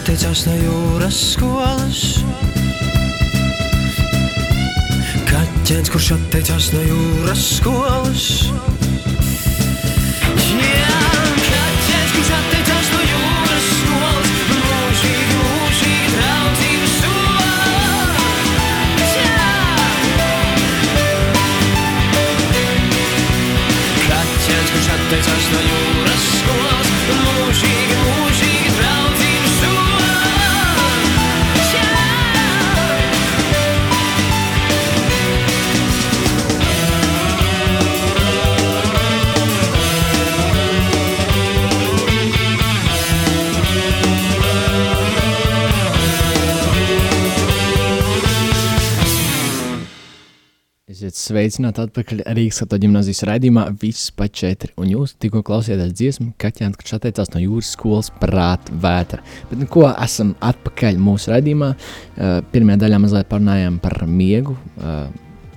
atteicās 0.05 0.43
no 0.45 0.55
jūras 0.59 1.19
skolas. 1.33 2.01
Kaķēns, 5.31 5.89
kurš 5.95 6.11
atteicās 6.19 6.69
no 6.75 6.83
jūras 6.85 7.47
skolas. 7.55 8.29
Sveicināti 51.25 51.83
atpakaļ 51.85 52.23
Rīgas 52.37 52.61
katoļu 52.63 52.85
ģimnāzijas 52.85 53.23
raidījumā 53.29 53.65
Viss 53.81 54.11
pa 54.15 54.27
četri. 54.29 54.71
Un 54.81 54.91
jūs 54.93 55.15
tikko 55.21 55.43
klausījāties 55.47 55.93
dziesmu, 55.97 56.33
kaķēns, 56.41 56.79
kurš 56.81 56.97
atteicās 56.99 57.33
no 57.35 57.43
jūras 57.43 57.71
skolas 57.77 58.11
prāta 58.21 58.75
vētra. 58.85 59.23
Bet 59.51 59.61
nu, 59.63 59.69
ko 59.71 59.87
esam 59.93 60.35
atpakaļ 60.45 60.99
mūsu 61.03 61.33
raidījumā? 61.33 61.71
Uh, 61.75 62.39
pirmajā 62.53 62.83
daļā 62.85 63.01
mazliet 63.05 63.31
parunājām 63.31 63.79
par 63.85 64.05
miegu. 64.09 64.57
Uh, 64.81 65.07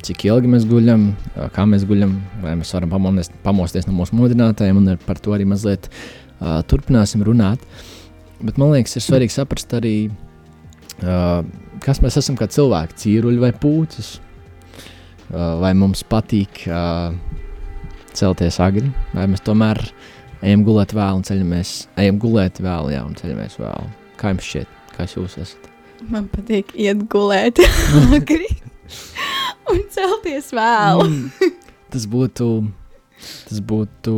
Cik 0.07 0.27
ilgi 0.29 0.47
mēs 0.51 0.63
guļam, 0.69 1.07
uh, 1.35 1.47
kā 1.51 1.65
mēs 1.67 1.83
guļam, 1.89 2.11
vai 2.43 2.53
mēs 2.59 2.69
varam 2.75 2.91
pamosties, 2.93 3.31
pamosties 3.43 3.87
no 3.89 3.95
mūsu 3.97 4.15
modinātājiem, 4.15 4.77
un 4.77 4.93
ar- 4.93 5.01
par 5.03 5.17
to 5.19 5.33
arī 5.35 5.47
mazliet 5.49 5.89
uh, 5.89 6.61
turpināsim 6.69 7.25
runāt. 7.25 7.63
Bet 8.37 8.59
man 8.61 8.75
liekas, 8.75 8.93
ir 8.99 9.03
svarīgi 9.03 9.33
saprast 9.33 9.73
arī, 9.73 9.95
uh, 11.01 11.41
kas 11.83 11.99
mēs 12.05 12.19
esam 12.21 12.37
kā 12.37 12.45
cilvēki, 12.53 12.99
cīruļi 13.03 13.41
vai 13.41 13.51
pūcis. 13.57 14.19
Uh, 15.27 15.57
vai 15.59 15.73
mums 15.75 16.05
patīk 16.07 16.61
uh, 16.71 17.11
celties 18.15 18.61
agri, 18.63 18.87
vai 19.11 19.25
mēs 19.27 19.43
tomēr 19.43 19.81
ejam 20.45 20.63
gulēt 20.63 20.93
vēl 20.95 21.19
un 21.19 21.25
ceļamies, 21.27 21.73
ejam 21.99 22.19
gulēt 22.21 22.61
vēl, 22.63 22.93
jā, 22.93 23.01
un 23.03 23.17
ceļamies 23.17 23.57
vēl. 23.59 23.89
Kā 24.17 24.31
jums 24.31 24.47
šķiet, 24.47 24.77
kas 24.95 25.17
jūs 25.17 25.35
esat? 25.43 25.67
Man 26.07 26.29
patīk 26.31 26.71
iet 26.79 27.03
gulēt 27.11 27.59
agri 28.17 28.47
un 29.67 29.83
celties 29.91 30.53
vēl. 30.55 31.03
Mm. 31.03 31.53
Tas 31.91 32.07
būtu, 32.11 32.47
tas 33.49 33.61
būtu 33.63 34.15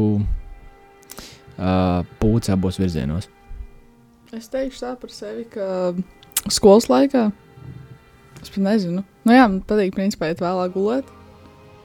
uh, 1.57 2.05
pūcis 2.21 2.53
abos 2.53 2.79
virzienos. 2.81 3.29
Es 4.35 4.49
teikšu 4.53 4.83
tā 4.83 4.93
par 5.01 5.13
sevi, 5.13 5.47
ka 5.49 5.95
skolas 6.53 6.89
laikā 6.91 7.31
es 8.39 8.51
pat 8.53 8.61
nezinu. 8.63 9.03
Nu, 9.29 9.35
jā, 9.37 9.45
man 9.45 9.59
patīk, 9.69 9.93
principā, 9.93 10.31
iet 10.31 10.39
vēlāk 10.41 10.71
gulēt. 10.73 11.09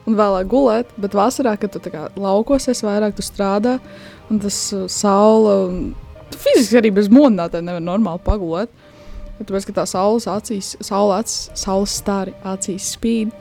Un 0.09 0.15
vēlāk 0.17 0.47
gulēt, 0.49 0.89
bet 1.01 1.13
vasarā, 1.17 1.53
kad 1.61 1.75
tu 1.77 1.91
kā 1.93 2.07
laukos, 2.17 2.65
es 2.69 2.81
vairāk 2.85 3.13
tu 3.17 3.25
strādā, 3.25 3.75
un 4.33 4.41
tas 4.41 4.57
uh, 4.73 4.87
saule, 4.89 5.53
un 5.69 6.33
fiziski 6.33 6.79
arī 6.81 6.91
bez 6.93 7.11
modinātāja 7.13 7.65
nevar 7.65 7.85
normāli 7.85 8.21
pagulēt. 8.25 8.73
Tāpēc, 9.37 9.67
ka 9.69 9.77
tā 9.81 9.85
saules 9.89 10.25
acīs, 10.31 10.73
saule 10.85 11.19
acis, 11.19 11.51
saules 11.61 11.93
stāri 12.01 12.33
acīs 12.47 12.89
spīd. 12.95 13.33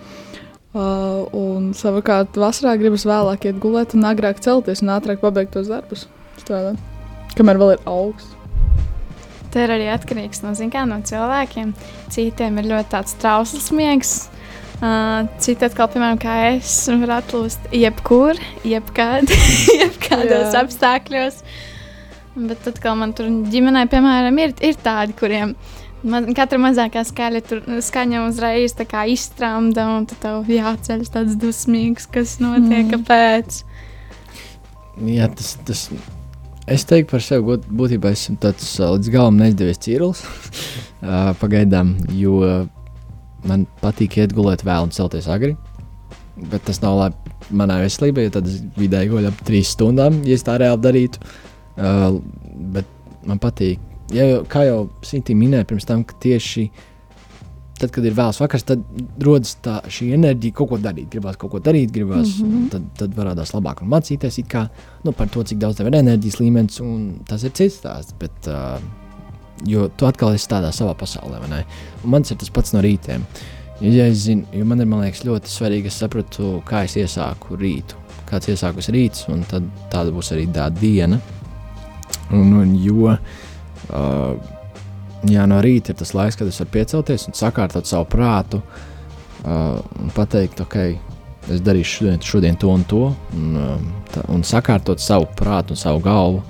Uh, 0.74 1.24
un 1.32 1.72
savukārt 1.76 2.36
vasarā 2.36 2.74
gribas 2.80 3.06
vēlāk 3.08 3.48
iet 3.48 3.60
gulēt 3.62 3.96
un 3.96 4.04
agrāk 4.08 4.44
celties 4.44 4.84
un 4.84 4.92
ātrāk 4.98 5.24
pabeigt 5.24 5.54
tos 5.56 5.72
darbus. 5.72 6.08
Strādāt. 6.42 6.80
Kamēr 7.38 7.62
vēl 7.62 7.76
ir 7.78 7.84
augsts. 7.88 8.33
Tā 9.54 9.62
ir 9.62 9.70
arī 9.70 9.84
atkarīgs 9.94 10.42
no, 10.42 10.50
zin 10.58 10.72
kā, 10.72 10.82
no 10.90 10.98
cilvēkiem. 11.06 11.70
Citiem 12.10 12.56
ir 12.58 12.72
ļoti 12.72 12.90
tāds 12.96 13.14
trausls 13.22 13.68
miegs. 13.74 14.16
Uh, 14.82 15.28
citi 15.38 15.62
atkal, 15.62 15.86
piemēram, 15.92 16.18
kā 16.18 16.34
es, 16.50 16.72
var 16.90 17.20
atlūst 17.20 17.70
jebkur, 17.72 18.40
jebkad, 18.66 19.30
jebkādos 19.84 20.50
Jā. 20.50 20.64
apstākļos. 20.64 21.38
Bet 22.34 22.64
tad, 22.66 22.80
kad 22.82 22.98
man 22.98 23.14
tur 23.14 23.30
ģimenē, 23.52 23.86
piemēram, 23.92 24.42
ir, 24.42 24.56
ir 24.66 24.80
tādi, 24.82 25.14
kuriem 25.16 25.54
man, 26.02 26.26
katra 26.36 26.58
mazākā 26.60 27.04
skaļa 27.06 27.44
tur, 27.46 27.62
skaņa 27.86 28.24
uzreiz 28.26 28.74
izstrāmda, 29.14 29.86
un 29.94 30.08
tad 30.10 30.20
tev 30.24 30.50
jāceļas 30.50 31.14
tāds 31.14 31.38
dusmīgs, 31.40 32.10
kas 32.10 32.40
notiek, 32.42 32.88
mm. 32.88 32.90
kāpēc. 32.96 33.62
Jā, 35.14 35.30
tas, 35.38 35.54
tas 35.66 35.86
es 36.70 36.84
teiktu 36.88 37.10
par 37.14 37.22
sevi, 37.24 37.44
būt- 37.50 37.68
būtībā 37.68 38.12
esmu 38.14 38.38
tāds 38.42 38.70
līdz 38.80 39.10
galam 39.12 39.36
neizdevies 39.40 39.80
cīrulis. 39.84 40.24
uh, 41.04 41.32
pagaidām, 41.40 41.94
jo 42.16 42.40
man 43.44 43.66
patīk 43.82 44.18
iet 44.22 44.32
gulēt 44.36 44.64
vēl 44.64 44.88
un 44.88 44.94
celties 44.94 45.28
agri. 45.28 45.54
Bet 46.50 46.64
tas 46.66 46.80
nav 46.82 46.96
labi 46.98 47.34
manai 47.54 47.82
veselībai, 47.84 48.24
jo 48.26 48.34
tad 48.38 48.48
es 48.50 48.62
vidēji 48.78 49.12
guļu 49.12 49.28
ap 49.30 49.42
trīs 49.46 49.74
stundām, 49.76 50.22
ja 50.26 50.34
es 50.38 50.46
tā 50.46 50.56
reāli 50.58 50.82
darītu. 50.82 51.20
Uh, 51.74 52.20
bet 52.74 52.88
man 53.28 53.40
patīk, 53.42 53.82
ja, 54.14 54.40
kā 54.48 54.64
jau 54.68 54.88
Sintīna 55.04 55.40
minēja 55.42 55.68
pirms 55.68 55.86
tam, 55.88 56.04
ka 56.06 56.16
tieši 56.22 56.68
tad, 57.84 57.92
kad 57.94 58.08
ir 58.08 58.16
vēls 58.16 58.40
vakars, 58.42 58.66
tad 58.66 58.82
rodas 59.22 59.54
tā 59.64 59.78
šī 59.92 60.10
enerģija 60.16 60.56
kaut 60.58 60.72
ko 60.72 60.80
darīt. 60.82 61.10
Gribās 61.12 61.38
kaut 61.40 61.52
ko 61.54 61.60
darīt, 61.62 61.92
gribās, 61.94 62.38
mm 62.40 62.50
-hmm. 62.50 62.68
tad, 62.72 62.90
tad 62.98 63.16
varās 63.16 63.54
labāk 63.54 63.84
un 63.84 63.92
mācīties 63.92 64.40
kā, 64.48 64.66
nu, 65.04 65.12
par 65.12 65.28
to, 65.28 65.44
cik 65.44 65.58
daudz 65.58 65.76
tev 65.78 65.92
ir 65.92 66.00
enerģijas 66.00 66.40
līmenis, 66.40 66.80
un 66.80 67.20
tas 67.28 67.44
ir 67.44 67.52
cits 67.52 67.80
stāsts. 67.80 68.14
Bet, 68.18 68.48
uh, 68.48 68.80
jo 69.66 69.88
tu 69.88 70.06
atkal 70.06 70.34
esi 70.34 70.48
tādā 70.50 70.72
savā 70.72 70.94
pasaulē? 70.94 71.38
Un 71.44 72.10
man 72.10 72.22
ir 72.22 72.36
tas 72.36 72.50
pats 72.50 72.72
no 72.72 72.80
rītiem. 72.80 73.22
Ja 73.80 74.06
es 74.06 74.24
zinu, 74.24 74.46
jo 74.52 74.64
man 74.64 74.80
ir 74.80 74.86
man 74.86 75.02
liekas, 75.02 75.24
ļoti 75.26 75.50
svarīgi, 75.50 75.90
es 75.90 75.98
sapratu, 75.98 76.62
kā 76.66 76.84
es 76.84 76.96
iesāku 76.96 77.58
rītu. 77.58 77.98
Kāds 78.28 78.48
iesākus 78.48 78.88
rīts, 78.88 79.26
un 79.28 79.42
tad 79.44 79.66
tāda 79.92 80.10
būs 80.14 80.32
arī 80.32 80.46
tā 80.54 80.68
diena. 80.70 81.20
Un, 82.32 82.52
un 82.54 82.74
jo 82.80 83.10
uh, 83.10 84.53
jā, 85.30 85.46
no 85.48 85.60
rīta 85.64 85.92
ir 85.92 85.98
tas 86.00 86.14
laiks, 86.16 86.38
kad 86.38 86.50
es 86.50 86.60
varu 86.60 86.72
piecelties 86.74 87.28
un 87.28 87.36
sakārtot 87.38 87.88
savu 87.88 88.08
prātu 88.10 88.60
uh, 88.60 89.78
un 90.00 90.12
pateikt, 90.14 90.60
ok, 90.64 90.76
es 91.54 91.64
darīšu 91.64 91.98
šodien, 91.98 92.20
šodien 92.24 92.60
to 92.60 92.72
un 92.72 92.84
to, 92.88 93.06
un, 93.36 93.56
uh, 93.60 94.04
tā, 94.12 94.24
un 94.32 94.44
sakārtot 94.46 95.02
savu 95.02 95.28
prātu 95.38 95.74
un 95.74 95.80
savu 95.80 96.02
galvu 96.04 96.42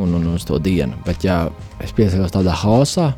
un, 0.00 0.14
un 0.16 0.30
uz 0.34 0.46
to 0.48 0.58
dienu. 0.62 0.98
Bet, 1.06 1.24
ja 1.26 1.42
es 1.82 1.92
piesakos 1.96 2.32
tādā 2.34 2.54
haosā, 2.56 3.10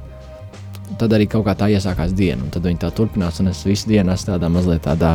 tad 0.98 1.14
arī 1.14 1.28
kaut 1.30 1.46
kā 1.46 1.54
tā 1.58 1.70
iesākās 1.72 2.14
diena, 2.16 2.42
un 2.44 2.52
tad 2.52 2.66
viņi 2.66 2.82
tā 2.82 2.90
turpinās, 2.94 3.40
un 3.42 3.52
es 3.52 3.62
visu 3.66 3.90
dienu 3.90 4.12
esmu 4.14 4.34
tādā 4.34 4.50
mazliet 4.52 4.84
tādā 4.86 5.14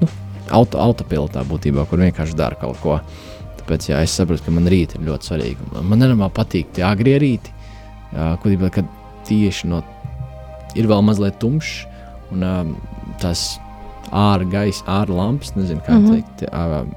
nu, 0.00 0.08
auto, 0.50 0.80
autopilotā 0.82 1.44
būtībā, 1.48 1.86
kur 1.90 2.02
vienkārši 2.02 2.38
dara 2.38 2.58
kaut 2.60 2.80
ko. 2.82 3.00
Tāpēc 3.62 3.92
jā, 3.92 4.00
es 4.02 4.14
saprotu, 4.18 4.42
ka 4.46 4.54
man 4.54 4.66
rīta 4.70 4.98
ir 4.98 5.06
ļoti 5.06 5.28
svarīga. 5.28 5.68
Man- 5.82 6.00
nenormāli 6.02 6.34
patīk 6.34 6.72
tie 6.74 6.82
agrie 6.86 7.14
rīti, 7.22 7.52
kurībā, 8.42 8.70
kad 8.74 8.88
tieši 9.28 9.68
no 9.70 9.82
ir 10.78 10.88
vēl 10.88 11.02
mazliet 11.04 11.38
tumšs 11.42 11.86
un 12.32 12.42
um, 12.46 12.76
tas 13.20 13.58
ārā 14.12 14.46
gaisa, 14.48 14.84
ārā 14.88 15.16
lampas, 15.16 15.54
nezinu, 15.56 15.80
kā 15.86 15.96
mm. 15.96 16.06
-hmm. 16.06 16.12
teikt, 16.12 16.46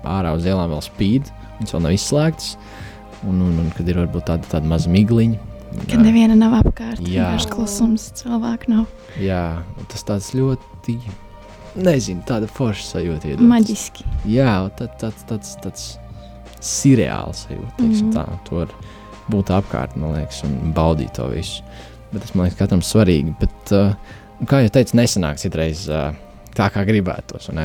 ārā 0.04 0.36
uz 0.36 0.46
ielām 0.46 0.72
vēl 0.72 0.84
spīd, 0.84 1.32
viņas 1.60 1.76
vēl 1.76 1.84
nav 1.86 1.96
izslēgtas. 1.96 2.56
Un, 3.26 3.42
un, 3.42 3.60
un 3.60 3.70
kad 3.74 3.88
ir 3.90 3.98
varbūt 3.98 4.28
tāda, 4.28 4.48
tāda 4.52 4.68
maza 4.70 4.90
migliņa. 4.92 5.38
Kad 5.90 6.00
neviena 6.04 6.36
nav 6.36 6.54
apkārt, 6.60 7.00
Jā. 7.02 7.32
vienkārši 7.32 7.50
klusums, 7.52 8.12
cilvēku 8.20 8.70
nav. 8.70 8.86
Jā, 9.20 9.64
tas 9.92 10.04
tāds 10.08 10.30
ļoti, 10.36 11.00
nezinu, 11.76 12.22
tāda 12.28 12.48
forša 12.48 12.86
sajūta. 12.92 13.32
iedodas. 13.32 13.50
Maģiski. 13.50 14.06
Jā, 14.30 14.52
un 14.64 14.72
tā, 14.78 14.88
tāds, 15.02 15.26
tāds, 15.28 15.56
tāds 15.64 15.88
seriāls 16.62 17.48
sajūta. 17.48 17.80
Mm 17.80 17.86
Mhm. 17.86 17.96
-hmm. 17.96 18.14
tā, 18.14 18.26
tur 18.50 18.68
būt 19.32 19.50
apkārt, 19.50 19.96
man 19.96 20.14
liekas, 20.14 20.44
un 20.44 20.74
baudīt 20.74 21.14
to 21.14 21.28
visu. 21.28 21.64
Bet 22.12 22.22
tas 22.24 22.36
man 22.36 22.46
liekas, 22.46 22.60
katram 22.60 22.84
svarīgi. 22.86 23.34
Bet, 23.42 23.74
uh, 23.76 23.96
kā 24.50 24.62
jau 24.66 24.74
teicu, 24.78 24.98
nesanāks 25.00 25.46
citreiz 25.48 25.88
uh, 25.92 26.12
tā, 26.58 26.70
kā 26.74 26.86
gribētos. 26.88 27.50
un? 27.54 27.64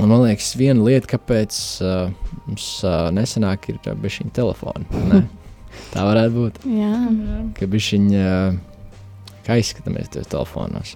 Un 0.00 0.06
man 0.06 0.24
liekas, 0.24 0.52
viena 0.58 0.84
lieta, 0.86 1.10
kāpēc 1.16 1.60
uh, 1.82 2.34
mums 2.46 2.70
uh, 2.86 3.10
nesanāk, 3.14 3.70
ir 3.72 3.80
uh, 3.84 3.94
bez 3.98 4.18
šī 4.18 4.30
telefona. 4.36 5.24
Tā 5.94 6.02
varētu 6.06 6.34
būt. 6.34 6.60
Jā. 6.66 6.94
Ka 7.56 7.66
bija 7.70 7.96
viņa 7.96 8.26
kā 9.46 9.58
izskatāmies 9.60 10.10
tajos 10.12 10.30
telefonos. 10.30 10.94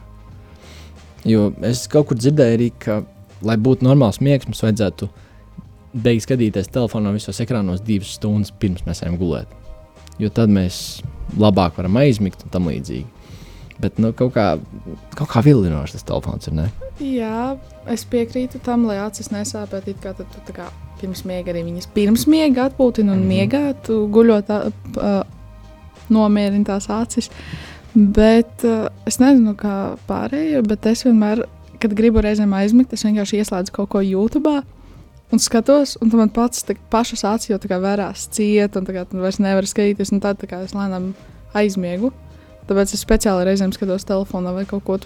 Jo 1.24 1.48
es 1.64 1.86
kaut 1.90 2.10
kur 2.10 2.18
dzirdēju, 2.20 2.56
arī, 2.58 2.70
ka, 2.78 3.00
lai 3.46 3.56
būtu 3.60 3.86
normāls 3.86 4.20
miegs, 4.24 4.48
mums 4.48 4.62
vajadzētu 4.64 5.08
beigt 6.04 6.26
skatīties 6.26 6.72
telefonā 6.74 7.14
visos 7.14 7.40
ekrānos 7.42 7.82
divas 7.86 8.16
stundas 8.18 8.52
pirms 8.60 8.84
mēs 8.86 9.04
ejam 9.04 9.16
gulēt. 9.20 9.50
Jo 10.20 10.30
tad 10.34 10.52
mēs 10.52 11.00
labāk 11.38 11.76
varam 11.78 11.96
aizmigt 12.00 12.42
un 12.44 12.50
tam 12.54 12.68
līdzīgi. 12.70 13.06
Bet 13.80 13.98
nu, 13.98 14.12
kaut 14.14 14.34
kā, 14.36 14.58
kaut 15.18 15.28
kā 15.32 15.40
vilinoši 15.42 15.96
tas 15.96 16.04
telefons 16.06 16.46
ir. 16.46 16.54
Ne? 16.54 16.68
Jā, 17.02 17.56
es 17.90 18.04
piekrītu 18.06 18.60
tam, 18.62 18.84
lai 18.86 19.00
acis 19.02 19.32
nesāpētu. 19.34 19.88
it 19.90 20.00
Kā 20.00 20.12
tad 20.14 20.26
tu 20.30 20.38
tā 20.46 20.54
kā 20.54 20.68
pirms 21.00 21.24
miega 21.26 21.50
arī 21.50 21.64
viņas 21.66 21.88
pirms 21.94 22.26
miega 22.30 22.68
atpūtina 22.70 23.12
un 23.12 23.24
Mhm. 23.24 23.28
miegā, 23.28 23.74
tu 23.82 24.06
guļot, 24.08 24.46
ā, 24.46 24.72
p- 24.94 25.00
ā, 25.00 25.24
nomierini 26.10 26.64
tās 26.64 26.86
acis. 26.88 27.30
Bet 27.94 28.64
uh, 28.64 28.88
es 29.06 29.18
nezinu, 29.18 29.54
kā 29.58 29.96
pārējie, 30.08 30.62
bet 30.66 30.86
es 30.86 31.02
vienmēr, 31.04 31.44
kad 31.82 31.92
gribu 31.94 32.22
reizēm 32.24 32.54
aizmigt, 32.54 32.92
es 32.92 33.04
vienkārši 33.04 33.42
ieslēdzu 33.42 33.72
kaut 33.72 33.88
ko 33.90 34.00
YouTube. 34.00 34.62
Un 35.32 35.40
skatos, 35.42 35.96
un 36.00 36.10
tad 36.12 36.20
man 36.20 36.30
pats 36.30 36.62
tā, 36.66 36.76
pašas 36.92 37.24
acis 37.26 37.50
jau 37.50 37.58
tā 37.58 37.70
kā 37.70 37.78
vērās 37.82 38.26
ciet, 38.34 38.76
un 38.76 38.84
tagad 38.86 39.14
vairs 39.16 39.40
nevaru 39.42 39.66
skatīties, 39.66 40.12
un 40.14 40.20
tad 40.22 40.38
tā 40.38 40.46
kā 40.50 40.60
es 40.66 40.74
lēnām 40.76 41.12
aizmiegu. 41.56 42.12
Tāpēc 42.68 42.92
es 42.94 43.02
speciāli 43.04 43.46
reizēm 43.48 43.72
skatos 43.74 44.06
telefonā 44.08 44.52
vai 44.54 44.64
kaut 44.68 44.84
ko 44.86 44.98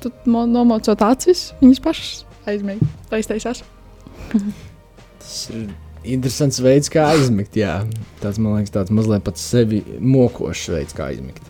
tādu, 0.00 0.12
mo- 0.26 0.46
nomocot 0.48 1.00
acis, 1.04 1.50
viņas 1.60 1.80
pašas 1.84 2.10
aizmiega. 2.48 2.86
Aiztaisās. 3.14 3.62
Tas 5.20 5.36
ir 5.52 5.68
interesants 6.04 6.60
veids, 6.64 6.90
kā 6.92 7.10
aizmigt. 7.14 7.56
Jā. 7.60 7.80
Tas 8.22 8.38
man 8.40 8.58
liekas, 8.58 8.72
tāds 8.74 8.94
mazliet 8.94 9.24
pat 9.26 9.40
sevi 9.40 9.82
mokošs 10.00 10.70
veids, 10.74 10.96
kā 10.96 11.10
aizmigt. 11.12 11.44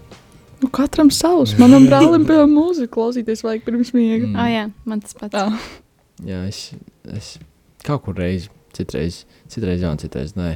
Nu, 0.60 0.68
katram 0.68 1.08
savs. 1.14 1.54
Manam 1.60 1.86
brālim, 1.88 2.26
piemēram, 2.28 2.50
mūziku 2.52 2.92
klausīties 2.98 3.44
vajag 3.46 3.62
pirms 3.64 3.94
miega. 3.96 4.26
Mm. 4.26 4.34
O, 4.36 4.48
jā, 4.50 4.64
man 4.84 5.00
tas 5.00 5.16
pats. 5.16 5.38
Jā. 5.38 5.46
Jā, 6.26 6.42
es, 6.48 6.70
es 7.16 7.34
kaut 7.86 8.04
kur 8.04 8.18
reizi, 8.18 8.50
citreiz, 8.76 9.24
citreiz 9.50 9.84
jā, 9.84 9.92
citreiz 10.02 10.34
nē. 10.36 10.54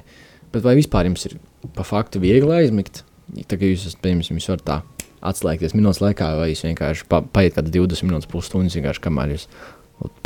Bet 0.55 0.64
vai 0.66 0.77
vispār 0.79 1.09
jums 1.09 1.24
ir 1.29 1.38
pa 1.74 1.87
faktu 1.87 2.20
viegli 2.22 2.53
aizmigt? 2.55 3.03
Tā 3.48 3.57
kā 3.57 3.70
jūs 3.70 3.87
esat, 3.88 4.03
piemēram, 4.05 4.37
jūs 4.38 4.50
varat 4.53 4.66
tā 4.68 4.81
atslēgties 5.24 5.72
minūtes 5.77 6.03
laikā, 6.05 6.29
vai 6.38 6.50
jūs 6.53 6.66
vienkārši 6.66 7.09
pa, 7.09 7.22
paiet 7.24 7.57
kādas 7.57 7.72
20 7.74 8.11
minūtes, 8.11 8.29
pusstundas, 8.31 8.77
vienkārši 8.77 9.03
kamēr 9.07 9.35
jūs 9.35 9.48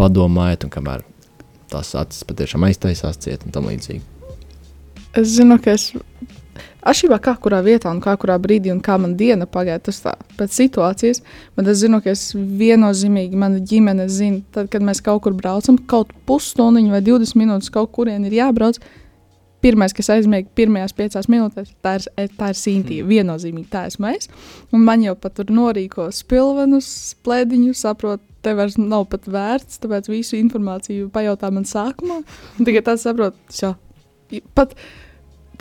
padomājat, 0.00 0.66
un 0.66 0.74
kamēr 0.74 1.04
tās 1.70 1.94
acis 1.98 2.26
patiešām 2.26 2.66
aiztaisās 2.66 3.20
ciet 3.22 3.44
un 3.46 3.54
tam 3.54 3.68
līdzīgi. 3.70 4.02
Es 5.18 5.30
zinu, 5.36 5.58
ka 5.62 5.76
es. 5.76 5.90
Atšķirībā 6.88 7.18
kā 7.24 7.34
kurā 7.42 7.60
vietā 7.66 7.90
un 7.92 8.00
kā 8.04 8.14
kurā 8.20 8.38
brīdī 8.42 8.72
un 8.72 8.80
kā 8.84 8.98
man 9.00 9.16
diena 9.18 9.48
pagāja, 9.50 9.82
tas 9.88 10.00
tā 10.04 10.14
pēc 10.38 10.54
situācijas, 10.60 11.22
bet 11.56 11.72
es 11.72 11.82
zinu, 11.82 12.00
ka 12.04 12.12
es 12.14 12.30
viennozīmīgi, 12.34 13.38
mana 13.38 13.60
ģimene 13.60 14.08
zina, 14.12 14.40
tad, 14.54 14.70
kad 14.72 14.84
mēs 14.84 15.02
kaut 15.04 15.24
kur 15.26 15.36
braucam, 15.36 15.78
kaut 15.90 16.14
pusstundiņu 16.28 16.94
vai 16.94 17.02
20 17.04 17.38
minūtes 17.40 17.74
kaut 17.74 17.92
kurien 17.96 18.26
ir 18.28 18.38
jābrauc. 18.40 18.80
Pirmais, 19.58 19.90
kas 19.90 20.06
aizmiega 20.14 20.46
pirmajās 20.54 20.92
piecās 20.94 21.26
minūtēs, 21.26 21.72
tā 21.82 21.96
ir, 21.98 22.04
e, 22.14 22.28
tā 22.38 22.52
ir 22.52 22.58
sīntīva. 22.60 23.08
Viennozīmīgi 23.10 23.66
tā 23.72 23.88
esmu 23.88 24.12
es. 24.12 24.28
Un 24.70 24.84
man 24.86 25.02
jau 25.02 25.16
pat 25.18 25.34
tur 25.34 25.50
norīko 25.50 26.06
spilvenus, 26.14 27.16
plēdiņus, 27.26 27.82
saprot, 27.82 28.22
te 28.46 28.54
vairs 28.54 28.78
nav 28.78 29.08
pat 29.10 29.26
vērts, 29.26 29.80
tāpēc 29.82 30.10
visu 30.12 30.38
informāciju 30.38 31.10
pajautā 31.14 31.50
man 31.54 31.66
sākumā. 31.66 32.20
Tikai 32.60 32.84
tad 32.86 33.02
saprot, 33.02 33.38
jā, 33.58 33.74
pat 34.54 34.76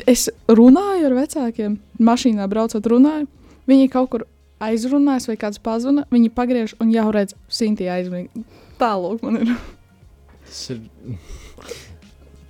es 0.05 0.27
runāju 0.47 1.07
ar 1.09 1.15
vecākiem, 1.17 1.77
mašīnā 1.99 2.47
braucot, 2.51 2.85
runāju. 2.91 3.27
Viņi 3.67 3.89
kaut 3.91 4.09
kur 4.13 4.25
aizrunājas, 4.63 5.27
vai 5.29 5.35
kāds 5.37 5.59
pazuna, 5.61 6.05
viņi 6.13 6.29
pagriež 6.33 6.75
un 6.81 6.91
jau 6.93 7.07
redz, 7.13 7.35
Sintīna 7.49 7.97
aizmiega. 7.99 8.45
Tālāk 8.79 9.23
man 9.25 9.41
ir. 9.41 9.55
Tas 10.45 10.61
ir. 10.75 10.81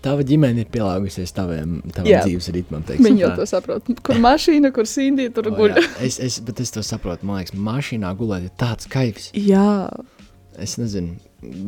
Tava 0.06 0.22
ģimene 0.28 0.62
ir 0.62 0.68
pielāgojusies 0.72 1.34
taviem, 1.36 1.80
tavam 1.92 2.08
Jā. 2.08 2.20
dzīves 2.24 2.48
ritmam. 2.54 2.84
teiksim 2.86 3.08
Viņi 3.10 3.24
jau 3.24 3.32
tā. 3.34 3.40
to 3.42 3.48
saprot. 3.50 3.90
Kur 4.06 4.20
mašīna, 4.24 4.70
kur 4.76 4.86
Sintīna 4.88 5.34
tur 5.36 5.50
O, 5.50 5.56
guļ. 5.58 5.80
es, 6.06 6.20
es, 6.24 6.38
bet 6.46 6.62
es 6.64 6.72
to 6.72 6.84
saprotu. 6.86 7.26
Man 7.28 7.42
liekas, 7.42 7.56
mašīnā 7.58 8.12
gulēt 8.20 8.46
ir 8.48 8.54
tāds 8.62 8.88
kaifs. 8.92 9.32
Jā, 9.34 9.90
Es 10.58 10.72
nezinu, 10.82 11.20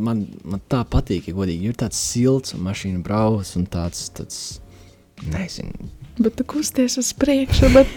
man, 0.02 0.24
man 0.50 0.62
tā 0.66 0.80
patīk, 0.90 1.28
ja 1.30 1.36
godīgi. 1.38 1.68
Ir 1.70 1.76
tāds 1.78 2.00
silts, 2.02 2.56
un 2.58 2.64
mašīna 2.66 3.04
brauc, 3.06 3.46
un 3.60 3.68
tāds, 3.70 4.08
tāds 4.18 4.40
nezinu. 5.28 5.90
bet 6.20 6.36
tu 6.36 6.44
kusties 6.44 6.98
uz 7.00 7.14
priekšu. 7.16 7.74
bet 7.74 7.88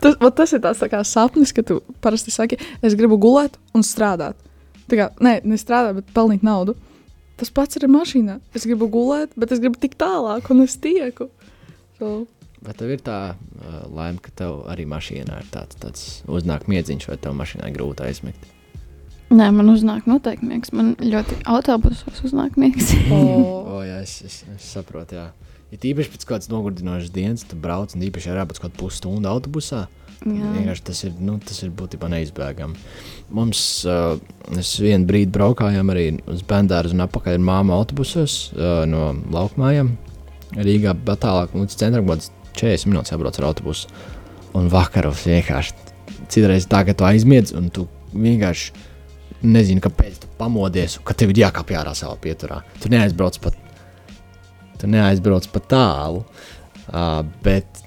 Tas, 0.00 0.16
tas 0.36 0.52
ir 0.52 0.62
tāds 0.64 0.80
tā 0.80 0.88
kā 0.92 1.02
sapnis, 1.04 1.52
ka 1.56 1.64
tu 1.66 1.80
parasti 2.04 2.32
saki, 2.34 2.58
es 2.84 2.96
gribu 2.98 3.18
gulēt 3.20 3.56
un 3.76 3.84
strādāt. 3.86 4.38
Tā 4.86 4.98
kā, 4.98 5.08
nē, 5.20 5.40
ne 5.44 5.58
strādāt, 5.58 6.00
bet 6.00 6.12
pelnīt 6.14 6.44
naudu. 6.46 6.76
Tas 7.36 7.50
pats 7.52 7.76
ir 7.76 7.84
ar 7.84 7.92
mašīnā. 7.92 8.38
Es 8.56 8.64
gribu 8.68 8.88
gulēt, 8.92 9.34
bet 9.36 9.52
es 9.52 9.60
gribu 9.60 9.80
tik 9.80 9.96
tālāk, 10.00 10.48
un 10.52 10.62
es 10.64 10.78
tieku. 10.80 11.28
So, 11.98 12.26
Vai 12.64 12.72
tev 12.74 12.90
ir 12.90 13.02
tā 13.04 13.36
uh, 13.36 13.74
laime, 13.94 14.18
ka 14.24 14.32
tev 14.34 14.64
arī 14.72 14.86
mašīnā 14.88 15.36
ir 15.42 15.48
tāds, 15.52 15.76
tāds 15.78 16.06
uznāk 16.26 16.64
miedziņš, 16.70 17.04
vai 17.12 17.18
tev 17.22 17.36
mašīnā 17.38 17.68
ir 17.68 17.76
grūti 17.76 18.06
aizmigt? 18.06 18.48
Nē, 19.30 19.50
man 19.54 19.70
uznāk 19.70 20.06
noteikti 20.08 20.48
miegs. 20.48 20.72
Man 20.74 20.94
ļoti 21.02 21.40
autobusos 21.50 22.22
uznāk 22.26 22.56
miegs. 22.58 22.94
o, 23.14 23.20
O, 23.76 23.82
jā, 23.86 24.00
es, 24.02 24.20
es, 24.26 24.40
es 24.54 24.70
saprotu, 24.72 25.18
jā. 25.18 25.28
Ja 25.72 25.80
tīpaši 25.82 26.12
pēc 26.12 26.26
kādas 26.28 26.50
nogurdinošas 26.52 27.12
dienas, 27.14 27.44
tu 27.48 27.58
brauc 27.58 27.94
un 27.96 28.04
īpaši 28.06 28.30
ir 28.30 28.40
jābūt 28.40 28.60
kaut 28.60 28.70
kādu 28.70 28.82
pusstundu 28.84 29.30
autobusā. 29.30 29.86
Vienkārši 30.24 30.84
tas 30.86 31.02
ir, 31.04 31.12
nu, 31.20 31.36
tas 31.44 31.58
ir 31.62 31.72
būtībā 31.76 32.08
neizbēgami. 32.10 32.78
Mums, 33.36 33.60
uh, 33.84 34.16
mēs 34.54 34.72
vienu 34.80 35.08
brīdi 35.08 35.34
braukājām 35.34 35.92
arī 35.92 36.06
uz 36.30 36.40
bērnu 36.46 36.94
un 36.94 37.04
apakaļ 37.04 37.36
ar 37.36 37.44
māmu 37.50 37.74
autobusos 37.76 38.38
uh, 38.54 38.84
no 38.88 39.10
laukumājām. 39.34 39.92
Rīgā, 40.56 40.94
tālāk 41.04 41.52
līdz 41.58 41.76
centram 41.76 42.06
kaut 42.06 42.22
kāds 42.22 42.30
40 42.56 42.92
minūtes 42.92 43.12
jābrauc 43.12 43.40
ar 43.40 43.48
autobusu. 43.50 43.90
Un 44.56 44.70
vakaros 44.72 45.26
vienkārši 45.28 45.74
citreiz 46.32 46.68
tā, 46.70 46.84
ka 46.86 46.94
tu 46.96 47.04
aizmiedz 47.04 47.52
un 47.56 47.68
tu 47.74 47.84
vienkārši 48.14 48.72
nezini, 49.44 49.82
kāpēc 49.84 50.22
tu 50.22 50.30
pamodies, 50.38 50.96
ka 51.04 51.14
tev 51.18 51.34
ir 51.34 51.44
jākāpj 51.44 51.76
ārā 51.76 51.92
savā 51.98 52.16
pieturā. 52.22 52.62
Tu 52.80 52.90
neaizbrauc 52.92 53.36
pat, 53.44 53.58
tu 54.80 54.86
neaizbrauc 54.90 55.48
pat 55.52 55.68
tālu, 55.72 56.24
uh, 56.92 57.22
bet 57.42 57.82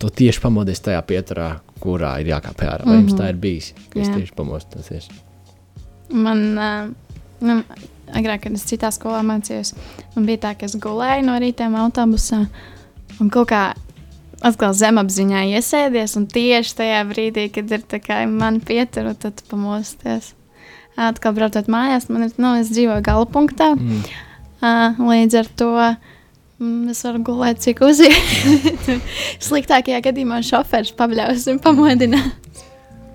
tu 0.00 0.10
tieši 0.10 0.42
pamodies 0.42 0.82
tajā 0.84 1.00
pieturā, 1.06 1.48
kurā 1.80 2.16
ir 2.20 2.32
jākāpj 2.32 2.66
ārā. 2.68 2.84
Vai 2.88 2.98
jums 3.00 3.12
Mhm. 3.14 3.20
tā 3.20 3.28
ir 3.28 3.40
bijis, 3.40 3.72
ka 3.90 4.00
es 4.00 4.08
tieši 4.08 4.34
pamostos? 4.36 5.08
Man, 6.10 6.58
uh, 6.58 6.88
nu, 7.40 7.62
agrāk, 8.12 8.42
kad 8.42 8.52
es 8.52 8.64
citā 8.68 8.90
skolā 8.92 9.22
mācījos, 9.24 9.74
man 10.14 10.26
bija 10.26 10.38
tā, 10.38 10.58
ka 10.58 10.66
es 10.66 10.76
gulēju 10.76 11.24
no 11.24 11.38
rīta 11.40 11.68
autobusā 11.70 12.46
un 13.20 13.30
kaut 13.30 13.48
kā 13.48 13.74
atkal 14.44 14.74
zemapziņā 14.76 15.44
iesēdies. 15.56 16.16
Un 16.20 16.26
tieši 16.30 16.74
tajā 16.80 17.02
brīdī, 17.08 17.48
kad 17.52 17.70
ir 17.72 17.84
tā 17.88 18.00
kā 18.02 18.22
man 18.28 18.60
pietura, 18.60 19.14
tad 19.14 19.40
pamosties. 19.48 20.34
Atkal 20.96 21.32
braucot 21.34 21.66
mājās, 21.66 22.08
man 22.08 22.28
ir, 22.28 22.34
nu, 22.38 22.54
es 22.60 22.68
dzīvoju 22.70 23.02
gala 23.02 23.26
punktā. 23.26 23.72
Mm. 23.74 24.04
Līdz 25.00 25.38
ar 25.40 25.48
to 25.58 25.70
mm, 25.74 25.96
es 26.92 27.02
varu 27.06 27.22
gulēt, 27.26 27.62
cik 27.64 27.82
uziet. 27.86 28.88
Sliktākajā 29.46 30.02
gadījumā 30.08 30.40
šoferis 30.46 30.94
pabļaus 30.98 31.48
un 31.52 31.60
pamodinās. 31.64 32.32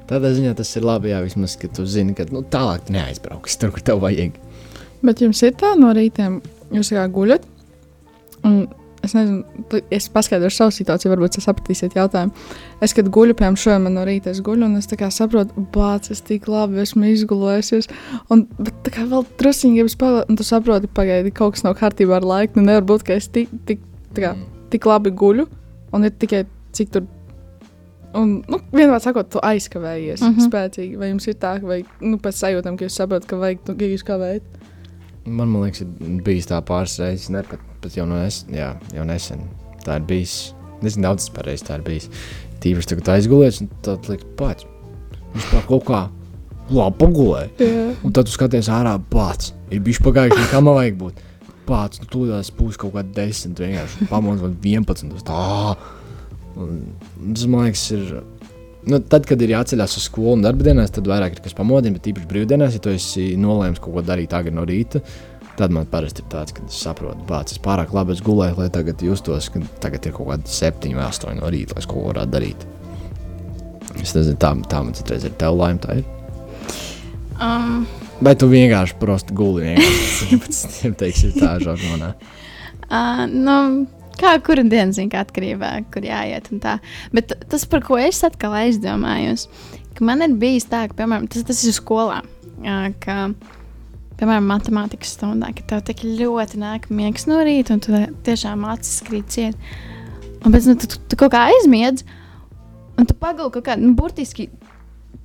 Tādā 0.09 0.31
ziņā 0.33 0.55
tas 0.57 0.71
ir 0.73 0.85
labi, 0.87 1.11
jā, 1.11 1.19
vismaz, 1.21 1.53
ka 1.61 1.67
tu 1.69 1.83
zini, 1.85 2.15
ka 2.17 2.25
nu, 2.33 2.41
tālāk 2.41 2.87
neaizbrauks 2.89 3.59
tur, 3.61 3.75
kur 3.75 3.83
tev 3.85 4.01
vajag. 4.01 4.39
Bet 5.05 5.21
jums 5.21 5.43
ir 5.45 5.53
tā 5.59 5.75
no 5.77 5.91
rītiem, 5.93 6.39
jūs 6.73 6.89
kā 6.95 7.03
guļat, 7.13 7.45
Un 8.47 8.59
es 9.03 9.13
nezinu, 9.15 9.43
es 9.93 10.07
paskaidrošu 10.13 10.57
savu 10.61 10.73
situāciju, 10.75 11.11
varbūt 11.13 11.37
jūs 11.37 11.47
sapratīsiet 11.47 11.95
jautājumu. 11.97 12.33
Es, 12.83 12.93
kad 12.97 13.09
guļu, 13.11 13.35
piemēram, 13.39 13.57
šodien 13.59 13.85
man 13.85 13.95
no 13.97 14.05
rīta 14.07 14.31
es 14.33 14.41
guļu, 14.45 14.67
un 14.67 14.79
es 14.79 14.89
saprotu, 15.15 15.65
bāc, 15.73 16.09
es 16.11 16.21
tik 16.25 16.47
labi 16.51 16.81
esmu 16.83 17.11
izgulējusies. 17.13 17.89
Un 18.33 18.47
bet 18.59 18.73
tā 18.85 18.93
kā 18.95 19.05
vēl 19.09 19.25
druskuļi 19.39 19.79
gribas 19.79 19.95
pagāt, 19.99 20.29
un 20.29 20.39
tu 20.39 20.47
saproti, 20.47 20.87
pagaidi, 20.87 21.31
kaut 21.35 21.55
kas 21.55 21.63
nav 21.63 21.77
kārtībā 21.79 22.19
ar 22.19 22.27
laiku. 22.27 22.59
Nu, 22.59 22.67
nevar 22.69 22.87
būt, 22.89 23.05
ka 23.07 23.15
es 23.19 23.29
tik, 23.31 23.51
tik, 23.69 23.81
tā 24.15 24.25
kā, 24.25 24.33
tik 24.73 24.85
labi 24.89 25.13
guļu, 25.15 25.47
un 25.95 26.07
ir 26.07 26.15
tikai 26.19 26.45
cik 26.75 26.93
tur. 26.93 27.07
Un, 28.17 28.39
nu, 28.49 28.57
vienmēr 28.73 29.01
sakot, 29.03 29.27
tu 29.29 29.41
aizkavējies 29.45 30.21
uh 30.21 30.29
Mhm. 30.29 30.39
-huh. 30.39 30.49
spēcīgi. 30.49 30.97
Vai 30.97 31.09
jums 31.09 31.27
ir 31.27 31.35
tā, 31.35 31.61
vai 31.61 31.83
nu, 32.01 32.17
pēc 32.17 32.41
sajūtām, 32.41 32.77
ka 32.77 32.85
jūs 32.85 32.97
saprotat, 32.97 33.27
ka 33.29 33.37
vajag 33.37 33.59
nu, 33.67 33.75
ka 33.75 33.85
jūs 33.85 34.03
kavējat? 34.03 34.43
Man, 35.25 35.47
man 35.49 35.61
liekas, 35.61 35.81
ir 35.81 36.21
bijis 36.23 36.47
tā 36.47 36.61
pāris 36.65 36.97
reizes, 36.99 37.29
ne 37.29 37.43
pat 37.83 37.97
jau, 37.97 38.05
no 38.09 38.19
es, 38.23 38.43
jā, 38.53 38.73
jau 38.95 39.07
nesen. 39.07 39.43
Tā 39.85 39.99
ir 39.99 40.07
bijis. 40.09 40.37
Nezinu, 40.83 41.09
daudz 41.09 41.27
reizes 41.43 41.65
tā 41.67 41.79
ir 41.79 41.85
bijis. 41.87 42.07
Tīpaši 42.63 42.93
tagad 42.93 43.13
aizgulējies, 43.15 43.61
un 43.63 43.71
tad 43.85 44.07
liekas, 44.11 44.29
pats. 44.39 44.67
Viņš 45.33 45.49
tā 45.51 45.61
kaut 45.67 45.85
kā 45.87 46.01
labi 46.73 46.99
pagulēja. 47.01 47.49
Jā, 47.63 47.85
Un 48.05 48.15
tad 48.15 48.29
tu 48.29 48.33
skaties 48.35 48.69
ārā, 48.71 48.95
pats. 49.11 49.53
Ir 49.73 49.83
bijis 49.85 50.01
pagājuši, 50.05 50.49
kā 50.51 50.61
man 50.63 50.77
vajag 50.79 50.99
būt. 50.99 51.23
Pats, 51.69 52.01
nu, 52.01 52.09
tūlīt 52.09 52.51
būs 52.57 52.79
kaut 52.81 52.95
kāda 52.95 53.13
desmit, 53.19 53.59
vienkārši 53.61 54.09
pamodas 54.09 54.43
vēl 54.45 54.55
11. 54.79 55.11
uz 55.13 55.25
Tā. 55.27 55.75
Un, 56.59 56.79
tas 57.21 57.45
man 57.45 57.67
liekas, 57.67 57.85
ir. 57.95 58.21
Nu, 58.89 58.97
tad, 59.03 59.25
kad 59.27 59.41
ir 59.43 59.53
jāceļās 59.53 59.97
uz 59.99 60.05
skolu 60.07 60.37
un 60.37 60.43
darba 60.45 60.65
dienās, 60.65 60.91
tad 60.95 61.07
vairāk 61.07 61.35
ir 61.35 61.43
kas 61.45 61.53
pamodina, 61.57 61.97
bet 61.97 62.07
īpaši 62.09 62.29
brīvdienās, 62.29 62.77
ja 62.77 62.83
tu 62.83 62.93
esi 62.95 63.33
nolēmis 63.37 63.81
kaut 63.83 63.97
ko 63.97 64.03
darīt 64.07 64.33
agri 64.33 64.53
no 64.55 64.63
rīta, 64.65 65.01
tad 65.03 65.28
man 65.67 65.87
parasti 65.91 66.23
ir 66.23 66.29
tāds, 66.31 66.53
ka 66.55 66.63
es 66.63 66.79
saprotu, 66.79 67.19
bācis, 67.27 67.57
es 67.57 67.63
pārāk 67.63 67.91
labi 67.95 68.15
gulējis, 68.23 68.57
lai 68.57 68.69
tagad 68.71 69.01
justos, 69.03 69.49
ka 69.51 69.59
tagad 69.83 70.07
ir 70.07 70.15
kaut 70.15 70.29
kāda 70.31 70.53
7 70.55 70.93
vai 70.95 71.07
8 71.09 71.35
no 71.35 71.51
rīta, 71.51 71.75
lai 71.75 71.83
es 71.83 71.89
kaut 71.89 71.99
ko 71.99 72.11
varētu 72.13 72.31
darīt. 72.31 72.63
Es 73.99 74.15
nezinu, 74.15 74.37
tā, 74.39 74.53
tā 74.71 74.79
man 74.85 74.95
citreiz 74.95 75.25
ir 75.27 75.35
tev 75.39 75.57
laime, 75.59 75.81
tā 75.83 75.99
ir. 75.99 76.07
Um, 77.39 77.83
Vai 78.23 78.35
tu 78.39 78.49
vienkārši 78.51 78.97
prosti 78.99 79.35
guli 79.35 79.69
vienkārši 79.69 80.91
teiksim, 81.01 81.35
tā 81.39 81.53
žargonā? 81.63 82.13
uh, 82.95 83.23
nu, 83.31 83.55
kā 84.19 84.33
kura 84.43 84.63
diena 84.63 84.95
zina, 84.95 85.11
kā 85.11 85.23
atkarībā, 85.25 85.71
kur 85.93 86.07
jāiet 86.07 86.49
un 86.53 86.63
tā. 86.63 86.77
Bet 87.15 87.35
tas, 87.51 87.67
par 87.69 87.83
ko 87.87 87.99
es 87.99 88.19
atkal 88.27 88.55
aizdomājos, 88.59 89.47
ka 89.95 90.07
man 90.07 90.23
ir 90.23 90.35
bijis 90.39 90.67
tā, 90.71 90.85
ka, 90.87 90.99
piemēram, 90.99 91.27
tas, 91.31 91.47
tas 91.47 91.63
ir 91.67 91.75
skolā, 91.75 92.21
uh, 92.59 92.89
ka, 93.03 93.21
piemēram, 94.19 94.47
matemātikas 94.49 95.15
stundā, 95.15 95.51
ka 95.55 95.65
tev 95.71 95.83
tik 95.87 96.03
ļoti 96.05 96.59
nāk 96.61 96.89
miegs 96.93 97.27
no 97.29 97.39
rīta, 97.45 97.75
un 97.75 97.83
tu 97.83 97.95
tiešām 98.27 98.65
acis 98.69 99.01
krīt 99.07 99.31
ciet. 99.33 99.69
Un 100.43 100.53
pēc 100.53 100.69
tam 100.69 100.79
tu, 100.79 100.89
tu, 100.91 101.01
tu 101.11 101.19
kaut 101.19 101.33
kā 101.33 101.45
aizmiedz, 101.51 102.05
un 102.99 103.07
tu 103.07 103.15
paguli 103.19 103.53
kaut 103.55 103.65
kā, 103.67 103.77
nu, 103.79 103.93
burtiski 103.97 104.49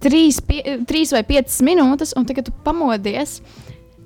trīs, 0.02 0.40
pie, 0.44 0.62
trīs 0.88 1.14
vai 1.14 1.22
piecas 1.26 1.60
minūtes, 1.66 2.14
un 2.18 2.26
tagad 2.28 2.48
tu 2.48 2.56
pamodies. 2.66 3.38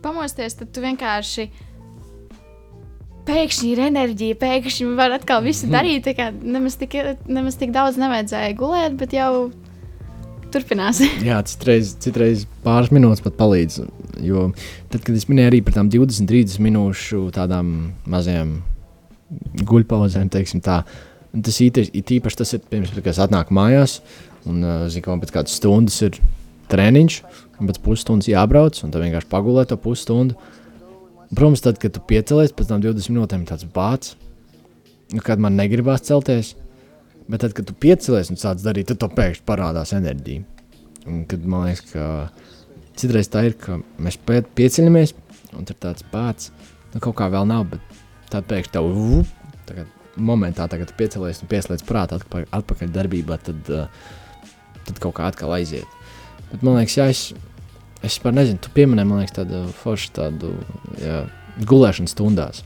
Pamosties, 0.02 0.54
tad 0.58 0.70
tu 0.72 0.82
vienkārši 0.84 1.48
pēkšņi 3.28 3.72
ir 3.74 3.80
enerģija, 3.88 4.38
pēkšņi 4.40 4.92
var 4.98 5.16
atkal 5.18 5.42
visu 5.44 5.68
darīt. 5.72 6.06
tā 6.06 6.14
kā 6.16 6.30
Nemaz 6.32 6.78
tik, 6.80 6.96
nemaz 7.28 7.58
tik 7.60 7.74
daudz 7.74 7.98
nevajadzēja 8.00 8.56
gulēt, 8.56 8.96
bet 9.00 9.16
jau 9.16 9.50
turpinās. 10.52 11.00
Jā, 11.28 11.40
citreiz, 11.48 11.94
citreiz 12.02 12.46
pāris 12.64 12.92
minūtes 12.94 13.24
pat 13.24 13.36
palīdz. 13.38 13.82
Jo 14.24 14.48
tad, 14.90 15.02
kad 15.02 15.14
es 15.16 15.28
minēju 15.30 15.52
arī 15.52 15.60
par 15.66 15.78
tām 15.78 15.90
20, 15.92 16.28
30 16.30 16.64
minūšu 16.64 17.22
tādām 17.36 17.74
mazajām 18.08 18.58
guļpauzēm, 19.68 20.30
teiksim 20.32 20.62
tā, 20.64 20.80
tas 21.32 21.60
īpaši, 21.64 21.92
īpaši 22.18 22.40
tas 22.40 22.54
ir 22.56 22.62
pirms, 22.70 22.94
kad 22.96 23.12
es 23.12 23.20
atnāku 23.22 23.54
mājās, 23.56 23.98
un, 24.48 24.62
zinu, 24.88 25.04
ka 25.04 25.12
man 25.12 25.22
pēc 25.24 25.34
kādas 25.34 25.58
stundas 25.60 25.98
ir 26.06 26.16
treniņš, 26.72 27.18
un 27.58 27.68
pēc 27.68 27.82
pusstundas 27.84 28.30
jābrauc, 28.30 28.78
un 28.84 28.94
tad 28.94 29.04
vienkārši 29.04 29.30
pagulēt 29.32 29.72
to 29.72 29.78
pusstundu. 29.80 30.38
Protams, 31.28 31.60
tad, 31.64 31.76
kad 31.80 31.92
tu 31.92 32.00
piecelies 32.08 32.54
pēc 32.56 32.70
tam 32.70 32.80
20 32.80 33.12
minūtēm, 33.12 33.44
tāds 33.48 33.68
bāts, 33.74 34.14
nu, 35.12 35.20
kad 35.24 35.40
man 35.42 35.58
negribās 35.60 36.06
celties. 36.08 36.54
Bet 37.28 37.42
tad, 37.44 37.52
kad 37.56 37.68
tu 37.68 37.74
piecelies 37.76 38.30
un 38.32 38.40
sāc 38.40 38.62
darīt, 38.64 38.88
tad 38.88 39.12
pēkšņi 39.12 39.44
parādās 39.48 39.92
enerģija. 39.96 40.44
Un, 41.08 41.24
kad 41.28 41.44
man 41.44 41.66
liekas, 41.68 41.84
ka 41.92 42.04
citreiz 42.98 43.28
tā 43.32 43.44
ir, 43.48 43.56
ka 43.60 43.78
mēs 44.00 44.16
pie- 44.24 44.44
pieceļamies, 44.56 45.14
un 45.56 45.68
tur 45.68 45.76
tāds 45.80 46.04
pats, 46.12 46.50
nu, 46.94 47.00
kaut 47.04 47.16
kā 47.20 47.28
vēl 47.32 47.46
nav, 47.48 47.68
bet 47.74 48.00
tad 48.32 48.48
pēkšņi 48.48 48.74
tev 48.74 48.88
vup, 48.96 49.52
tagad, 49.68 49.92
momentā, 50.16 50.66
tu 50.68 50.96
piecelies 50.98 51.42
un 51.44 51.50
pieslēdz 51.52 51.84
prātā 51.86 52.18
atpakaļ, 52.18 52.48
atpakaļ 52.58 52.92
darbībā, 52.96 53.38
tad, 53.44 53.70
uh, 53.70 53.86
tad 54.88 54.98
kaut 55.04 55.18
kā 55.20 55.28
atkal 55.28 55.54
aiziet. 55.56 55.86
Bet 56.50 56.64
man 56.64 56.80
liekas, 56.80 56.96
jā, 56.96 57.08
es, 57.12 57.22
es 58.00 58.16
vispār 58.16 58.34
nezinu, 58.36 58.60
tu 58.64 58.72
pieminēji, 58.74 59.10
man 59.10 59.22
liekas, 59.22 59.36
tādu 59.36 59.66
foršu 59.82 60.14
tādu 60.16 60.54
jā, 61.00 61.22
gulēšanu 61.68 62.10
stundās. 62.10 62.64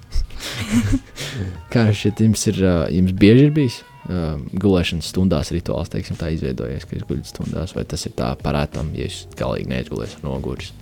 kā 1.72 1.88
šeit 1.96 2.22
jums 2.22 2.46
ir, 2.50 2.62
uh, 2.62 2.84
jums 2.94 3.14
bieži 3.18 3.48
ir 3.48 3.56
bijis? 3.58 3.82
Uh, 4.02 4.40
gulēšanas 4.58 5.12
stundās 5.12 5.52
rituāls, 5.54 5.90
teiksim, 5.92 6.16
tā 6.18 6.32
izveidojies, 6.34 6.88
ka 6.88 6.96
jūs 6.96 7.04
guļat 7.06 7.28
stundās, 7.30 7.74
vai 7.76 7.84
tas 7.86 8.02
ir 8.08 8.16
tā 8.18 8.32
parētam, 8.40 8.88
ja 8.98 9.06
jūs 9.06 9.28
galīgi 9.38 9.70
neizgulēsiet 9.70 10.24
noguris. 10.26 10.72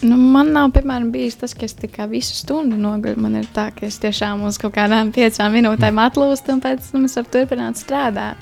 Nu, 0.00 0.16
man 0.16 0.52
nav, 0.54 0.70
piemēram, 0.72 1.10
bijis 1.12 1.36
tas, 1.40 1.52
ka 1.58 1.66
es 1.66 1.74
tikai 1.76 2.06
visu 2.10 2.36
stundu 2.38 2.78
noguļu. 2.80 3.18
Man 3.20 3.34
ir 3.42 3.50
tā, 3.54 3.66
ka 3.74 3.84
es 3.86 3.98
tiešām 4.02 4.46
uz 4.48 4.56
kaut 4.62 4.76
kādām 4.78 5.10
piecām 5.14 5.52
minūtēm 5.58 6.00
atlūstu, 6.06 6.54
un 6.54 6.62
pēc 6.64 6.86
tam 6.94 7.04
es 7.10 7.18
varu 7.18 7.30
turpināt 7.34 7.82
strādāt. 7.82 8.40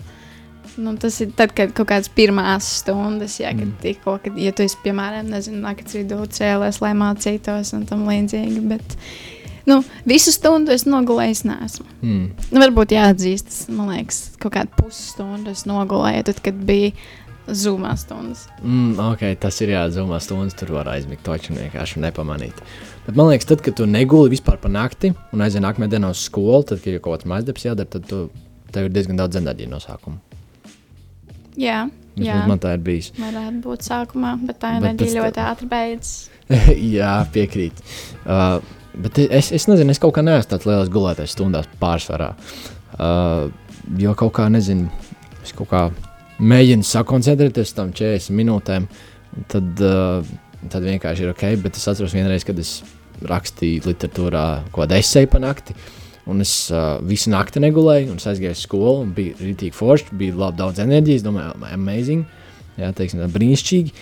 Nu, 0.80 0.94
tas 1.00 1.16
ir 1.20 1.33
tad, 1.37 1.50
kad 1.56 1.72
kaut 1.74 1.88
kādas 1.90 2.12
pirmās 2.14 2.68
stundas, 2.80 3.40
ja, 3.40 3.50
kad 3.56 3.66
Mm. 3.66 3.80
tikko, 3.83 4.18
kad, 4.22 4.38
ja 4.38 4.52
tu 4.52 4.62
esi, 4.62 4.78
piemēram, 4.85 5.33
nezinu, 5.33 5.61
naktas 5.64 5.98
vidū 5.98 6.22
cēlies, 6.28 6.80
lai 6.80 6.92
mācītos 6.94 7.74
un 7.74 7.87
tam 7.87 8.06
līdzīgi. 8.06 8.61
Bet, 8.68 8.96
nu, 9.70 9.80
visu 10.09 10.35
stundu 10.35 10.74
es 10.74 10.85
nogulēju, 10.88 11.40
nesmu. 11.50 11.87
Hmm. 12.02 12.28
Nu, 12.50 12.61
varbūt 12.62 12.94
jāatzīst, 12.96 13.48
tas, 13.48 13.64
man 13.72 13.94
liekas, 13.94 14.20
kaut 14.42 14.56
kādu 14.59 14.74
pusstundu 14.78 15.54
es 15.54 15.66
nogulēju, 15.70 16.26
tad, 16.30 16.42
kad 16.44 16.59
bija 16.68 16.92
zumā 17.50 17.94
stundas. 17.98 18.44
Mm, 18.62 18.94
ok, 19.11 19.24
tas 19.42 19.56
ir 19.64 19.72
jāatzīmē 19.74 20.18
stundas, 20.22 20.56
tur 20.59 20.74
var 20.76 20.90
aizmigt 20.92 21.24
toču 21.26 21.56
vienkārši 21.56 22.02
nepamanīt. 22.04 22.61
Bet 23.06 23.16
man 23.18 23.30
liekas, 23.33 23.48
tad, 23.50 23.62
kad 23.64 23.78
tu 23.78 23.88
neguli 23.90 24.35
vispār 24.35 24.61
pa 24.62 24.70
nakti 24.70 25.12
un 25.35 25.42
aizjūti 25.42 25.64
nākamajā 25.64 25.94
dienā 25.96 26.12
uz 26.14 26.22
skolu, 26.28 26.62
tad, 26.68 26.83
kad 26.85 26.92
ir 26.94 27.02
kaut 27.02 27.18
kāds 27.18 27.30
maizdarbs 27.30 27.66
jādara, 27.66 27.90
tad 27.90 28.06
tu, 28.11 28.26
tev 28.74 28.87
ir 28.87 28.94
diezgan 28.94 29.18
daudz 29.18 29.40
enerģijas 29.40 29.72
no 29.72 29.80
sākuma. 29.83 30.20
Jā, 31.59 31.88
Vismaz 32.14 32.28
jā. 32.28 32.42
Man 32.48 32.61
tā 32.62 32.74
ir 32.76 32.85
bijis. 32.85 33.11
Varētu 33.18 33.62
būt 33.64 33.87
sākumā, 33.87 34.35
bet 34.46 34.61
tā 34.62 34.74
enerģija 34.78 35.24
ļoti 35.24 35.37
tam- 35.38 35.50
ātri 35.50 35.70
beidzas. 35.70 36.12
Jā, 36.96 37.12
piekrīt. 37.30 37.83
Uh, 38.24 38.59
bet 39.04 39.18
es, 39.26 39.50
es 39.56 39.66
nezinu, 39.70 39.94
es 39.94 40.00
kaut 40.02 40.14
kā 40.16 40.24
neesmu 40.24 40.50
tāds 40.52 40.68
liels 40.68 40.92
gulētais 40.92 41.34
stundās 41.34 41.68
pārsvarā. 41.80 42.32
Uh, 43.00 43.48
jo 44.00 44.14
kaut 44.18 44.34
kā 44.38 44.48
nezinu, 44.52 44.90
es 45.44 45.54
kaut 45.56 45.70
kā 45.70 45.84
mēģinu 46.40 46.86
sakoncentrēties 46.86 47.74
tam 47.76 47.94
40 47.96 48.36
minūtēm. 48.36 48.88
Tad, 49.50 49.82
uh, 49.86 50.26
tad 50.72 50.86
vienkārši 50.86 51.26
ir 51.26 51.32
ok, 51.34 51.46
bet 51.64 51.78
es 51.78 51.86
atceros 51.90 52.16
vienreiz, 52.16 52.44
kad 52.46 52.58
es 52.60 52.80
rakstīju 53.26 53.84
literatūrā 53.88 54.44
kaut 54.70 54.84
kādu 54.84 54.98
esēju 54.98 55.30
pa 55.32 55.42
nakti. 55.42 55.76
Un 56.30 56.42
es 56.44 56.52
uh, 56.72 56.98
visu 57.06 57.32
nakti 57.32 57.62
negulēju, 57.62 58.12
un 58.12 58.20
es 58.20 58.28
aizgāju 58.30 58.56
uz 58.56 58.64
skolu. 58.64 59.04
Bija 59.16 59.36
rītīgi 59.40 59.74
forši, 59.76 60.16
bija 60.20 60.36
labi 60.38 60.60
daudz 60.60 60.82
enerģijas. 60.82 61.24
Domāju, 61.26 61.56
amazing, 61.72 62.26
jā, 62.80 62.90
teiksim, 62.96 63.24
brīnišķīgi. 63.34 63.94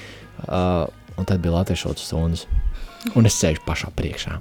Uh, 0.46 0.86
un 1.18 1.26
tad 1.26 1.42
bija 1.42 1.56
latviešu 1.56 1.88
valodas 1.88 2.08
stundas. 2.10 2.46
Un 3.14 3.28
es 3.28 3.36
sēžu 3.38 3.62
pašā 3.62 3.92
priekšā. 3.94 4.36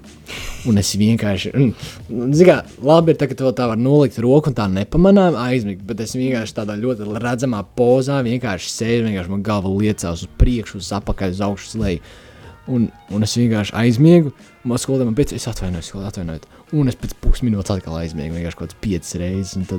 Un 0.69 0.81
es 0.81 0.89
vienkārši, 0.97 1.51
mm, 1.53 2.31
zinu, 2.33 2.55
labi, 2.81 3.13
ir 3.13 3.19
tā, 3.19 3.27
ka 3.29 3.37
tu 3.37 3.51
tā 3.53 3.67
var 3.69 3.77
nolikt 3.77 4.17
roku 4.23 4.49
un 4.49 4.57
tā 4.57 4.65
nepamanām 4.71 5.37
aizmigt, 5.37 5.83
bet 5.85 6.01
es 6.01 6.15
vienkārši 6.17 6.57
tādā 6.57 6.77
ļoti 6.79 7.05
redzamā 7.21 7.61
pozā 7.77 8.17
vienkārši 8.25 8.73
sēžu, 8.73 9.05
vienkārši 9.05 9.33
man 9.35 9.45
galva 9.45 9.69
liecās 9.69 10.25
uz 10.25 10.33
priekšu, 10.41 10.81
uz 10.81 10.89
apakaļ, 10.97 11.37
uz 11.37 11.43
augšu, 11.49 11.69
uz 11.69 11.83
leju. 11.83 12.01
Un, 12.67 12.89
un 13.15 13.23
es 13.23 13.37
vienkārši 13.37 13.77
aizmiegu, 13.79 14.33
un 14.33 14.73
man 14.73 14.81
skolotājiem 14.81 15.15
pēc 15.15 15.37
es 15.37 15.47
atvainojos, 15.47 15.93
atvainojos. 16.09 16.49
Un 16.75 16.89
es 16.91 16.97
pēc 16.99 17.13
pusminūtes 17.23 17.77
atkal 17.77 18.01
aizmiegu, 18.01 18.35
vienkārši 18.35 18.59
kaut 18.59 18.73
kāds 18.73 18.81
piecas 18.83 19.15
reizes. 19.21 19.69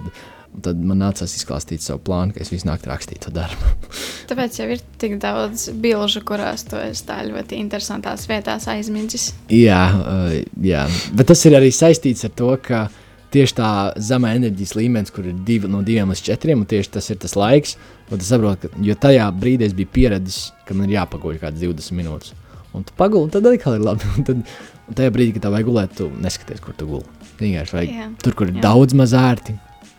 Un 0.56 0.62
tad, 0.64 0.78
man 0.80 0.98
nācās 1.02 1.34
izklāstīt 1.36 1.84
savu 1.84 2.00
plānu, 2.06 2.32
ka 2.34 2.40
es 2.42 2.50
visu 2.50 2.66
naktī 2.66 2.90
rakstīju 2.90 3.26
to 3.26 3.32
darbu. 3.36 3.72
Tāpēc 4.30 4.60
jau 4.60 4.68
ir 4.74 4.80
tik 5.00 5.18
daudz 5.22 5.68
bilžu, 5.82 6.22
kurās 6.26 6.64
to 6.68 6.80
es 6.82 7.04
tā 7.06 7.20
ļoti 7.26 7.60
interesantās 7.60 8.24
vietās 8.30 8.66
aizmirsis. 8.72 9.30
Jā, 9.52 9.82
uh, 9.98 10.32
jā, 10.64 10.86
bet 11.14 11.30
tas 11.30 11.44
ir 11.46 11.58
arī 11.58 11.68
saistīts 11.74 12.26
ar 12.26 12.34
to, 12.38 12.50
ka 12.64 12.86
tieši 13.34 13.56
tā 13.58 13.70
zemā 14.00 14.32
enerģijas 14.38 14.74
līmenis, 14.78 15.12
kur 15.14 15.28
ir 15.28 15.36
divi, 15.46 15.68
no 15.70 15.82
diviem 15.84 16.10
līdz 16.12 16.24
četriem, 16.30 16.64
un 16.64 16.68
tieši 16.68 16.94
tas 16.96 17.10
ir 17.12 17.20
tas 17.20 17.36
laiks, 17.38 17.76
kad 18.08 18.24
es 18.24 18.32
saprotu, 18.32 18.72
ka 18.72 18.84
jo 18.88 18.96
tajā 18.98 19.28
brīdī 19.36 19.68
es 19.68 19.76
biju 19.76 19.92
pieredzējis, 19.94 20.40
ka 20.68 20.76
man 20.76 20.88
ir 20.88 20.96
jāpaguļ 20.98 21.36
kaut 21.36 21.44
kādas 21.44 21.64
20 21.64 21.98
minūtes. 22.00 22.34
Un 22.76 22.84
tu 22.84 22.96
paguli, 22.96 23.26
un 23.26 23.32
tad 23.32 23.46
atkal 23.48 23.78
ir 23.78 23.84
labi. 23.84 24.08
Un, 24.18 24.26
tad, 24.28 24.42
un 24.88 24.96
tajā 24.96 25.12
brīdī, 25.12 25.36
kad 25.36 25.44
tev 25.44 25.54
vajag 25.56 25.68
gulēt, 25.68 25.96
tu 25.98 26.08
neskaties, 26.24 26.60
kur 26.64 26.76
tu 26.76 26.88
guli. 26.88 27.16
Vienkārši 27.38 27.74
vajag 27.76 27.90
Jā. 27.92 28.06
tur, 28.24 28.36
kur 28.38 28.48
ir 28.48 28.56
Jā. 28.56 28.62
daudz 28.64 28.96
maz 28.96 29.12
ērti. 29.16 29.56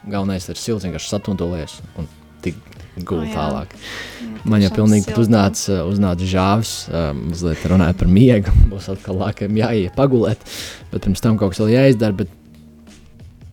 Galvenais 0.08 0.47
ir 0.47 0.60
silts, 0.60 0.86
vienkārši 0.88 1.12
satundolies 1.12 1.80
un 2.00 2.08
tik 2.43 2.58
gulēt 3.04 3.32
jā. 3.32 3.36
tālāk. 3.36 3.76
Jā, 3.76 4.30
Man 4.47 4.64
jau 4.64 4.72
pilnīgi 4.74 5.16
uznāca, 5.20 5.82
uznāca 5.88 6.28
žāvis, 6.28 6.74
um, 6.91 7.24
mazliet 7.30 7.64
runāja 7.70 7.95
par 8.00 8.12
miegu. 8.12 8.54
Būs 8.72 8.89
atkal 8.91 9.20
lākam 9.20 9.58
jāiet 9.60 9.95
pagulēt, 9.97 10.43
bet 10.91 11.06
pirms 11.06 11.24
tam 11.24 11.39
kaut 11.39 11.54
kas 11.54 11.64
vēl 11.64 11.74
jāizdara. 11.76 12.18
Bet, 12.22 12.36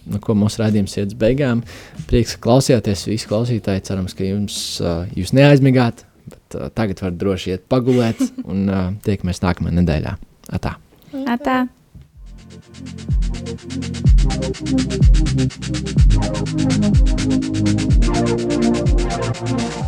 nu, 0.06 0.20
ko 0.22 0.36
mūsu 0.38 0.62
rādījums 0.62 0.96
iet 0.98 1.10
uz 1.10 1.18
beigām. 1.18 1.64
Prieks, 2.10 2.36
ka 2.36 2.46
klausījāties 2.48 3.06
visi 3.10 3.30
klausītāji. 3.30 3.86
Cerams, 3.88 4.14
ka 4.16 4.26
jums 4.26 4.58
uh, 4.82 5.06
jūs 5.18 5.34
neaizmigāt, 5.36 6.06
bet 6.30 6.58
uh, 6.58 6.68
tagad 6.74 7.02
varat 7.02 7.18
droši 7.22 7.56
iet 7.56 7.66
pagulēt 7.70 8.22
un 8.46 8.66
uh, 8.70 8.84
tiekamies 9.06 9.42
nākamajā 9.42 9.80
nedēļā. 9.82 10.18
Atā! 10.54 10.78
Atā. 11.26 11.64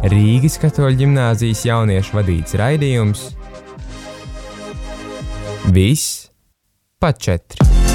Rīgas 0.08 0.56
katoļu 0.62 1.02
ģimnāzijas 1.02 1.64
jauniešu 1.68 2.16
vadīts 2.20 2.56
raidījums 2.58 3.28
Viss 5.74 6.30
pa 6.98 7.12
četri. 7.12 7.87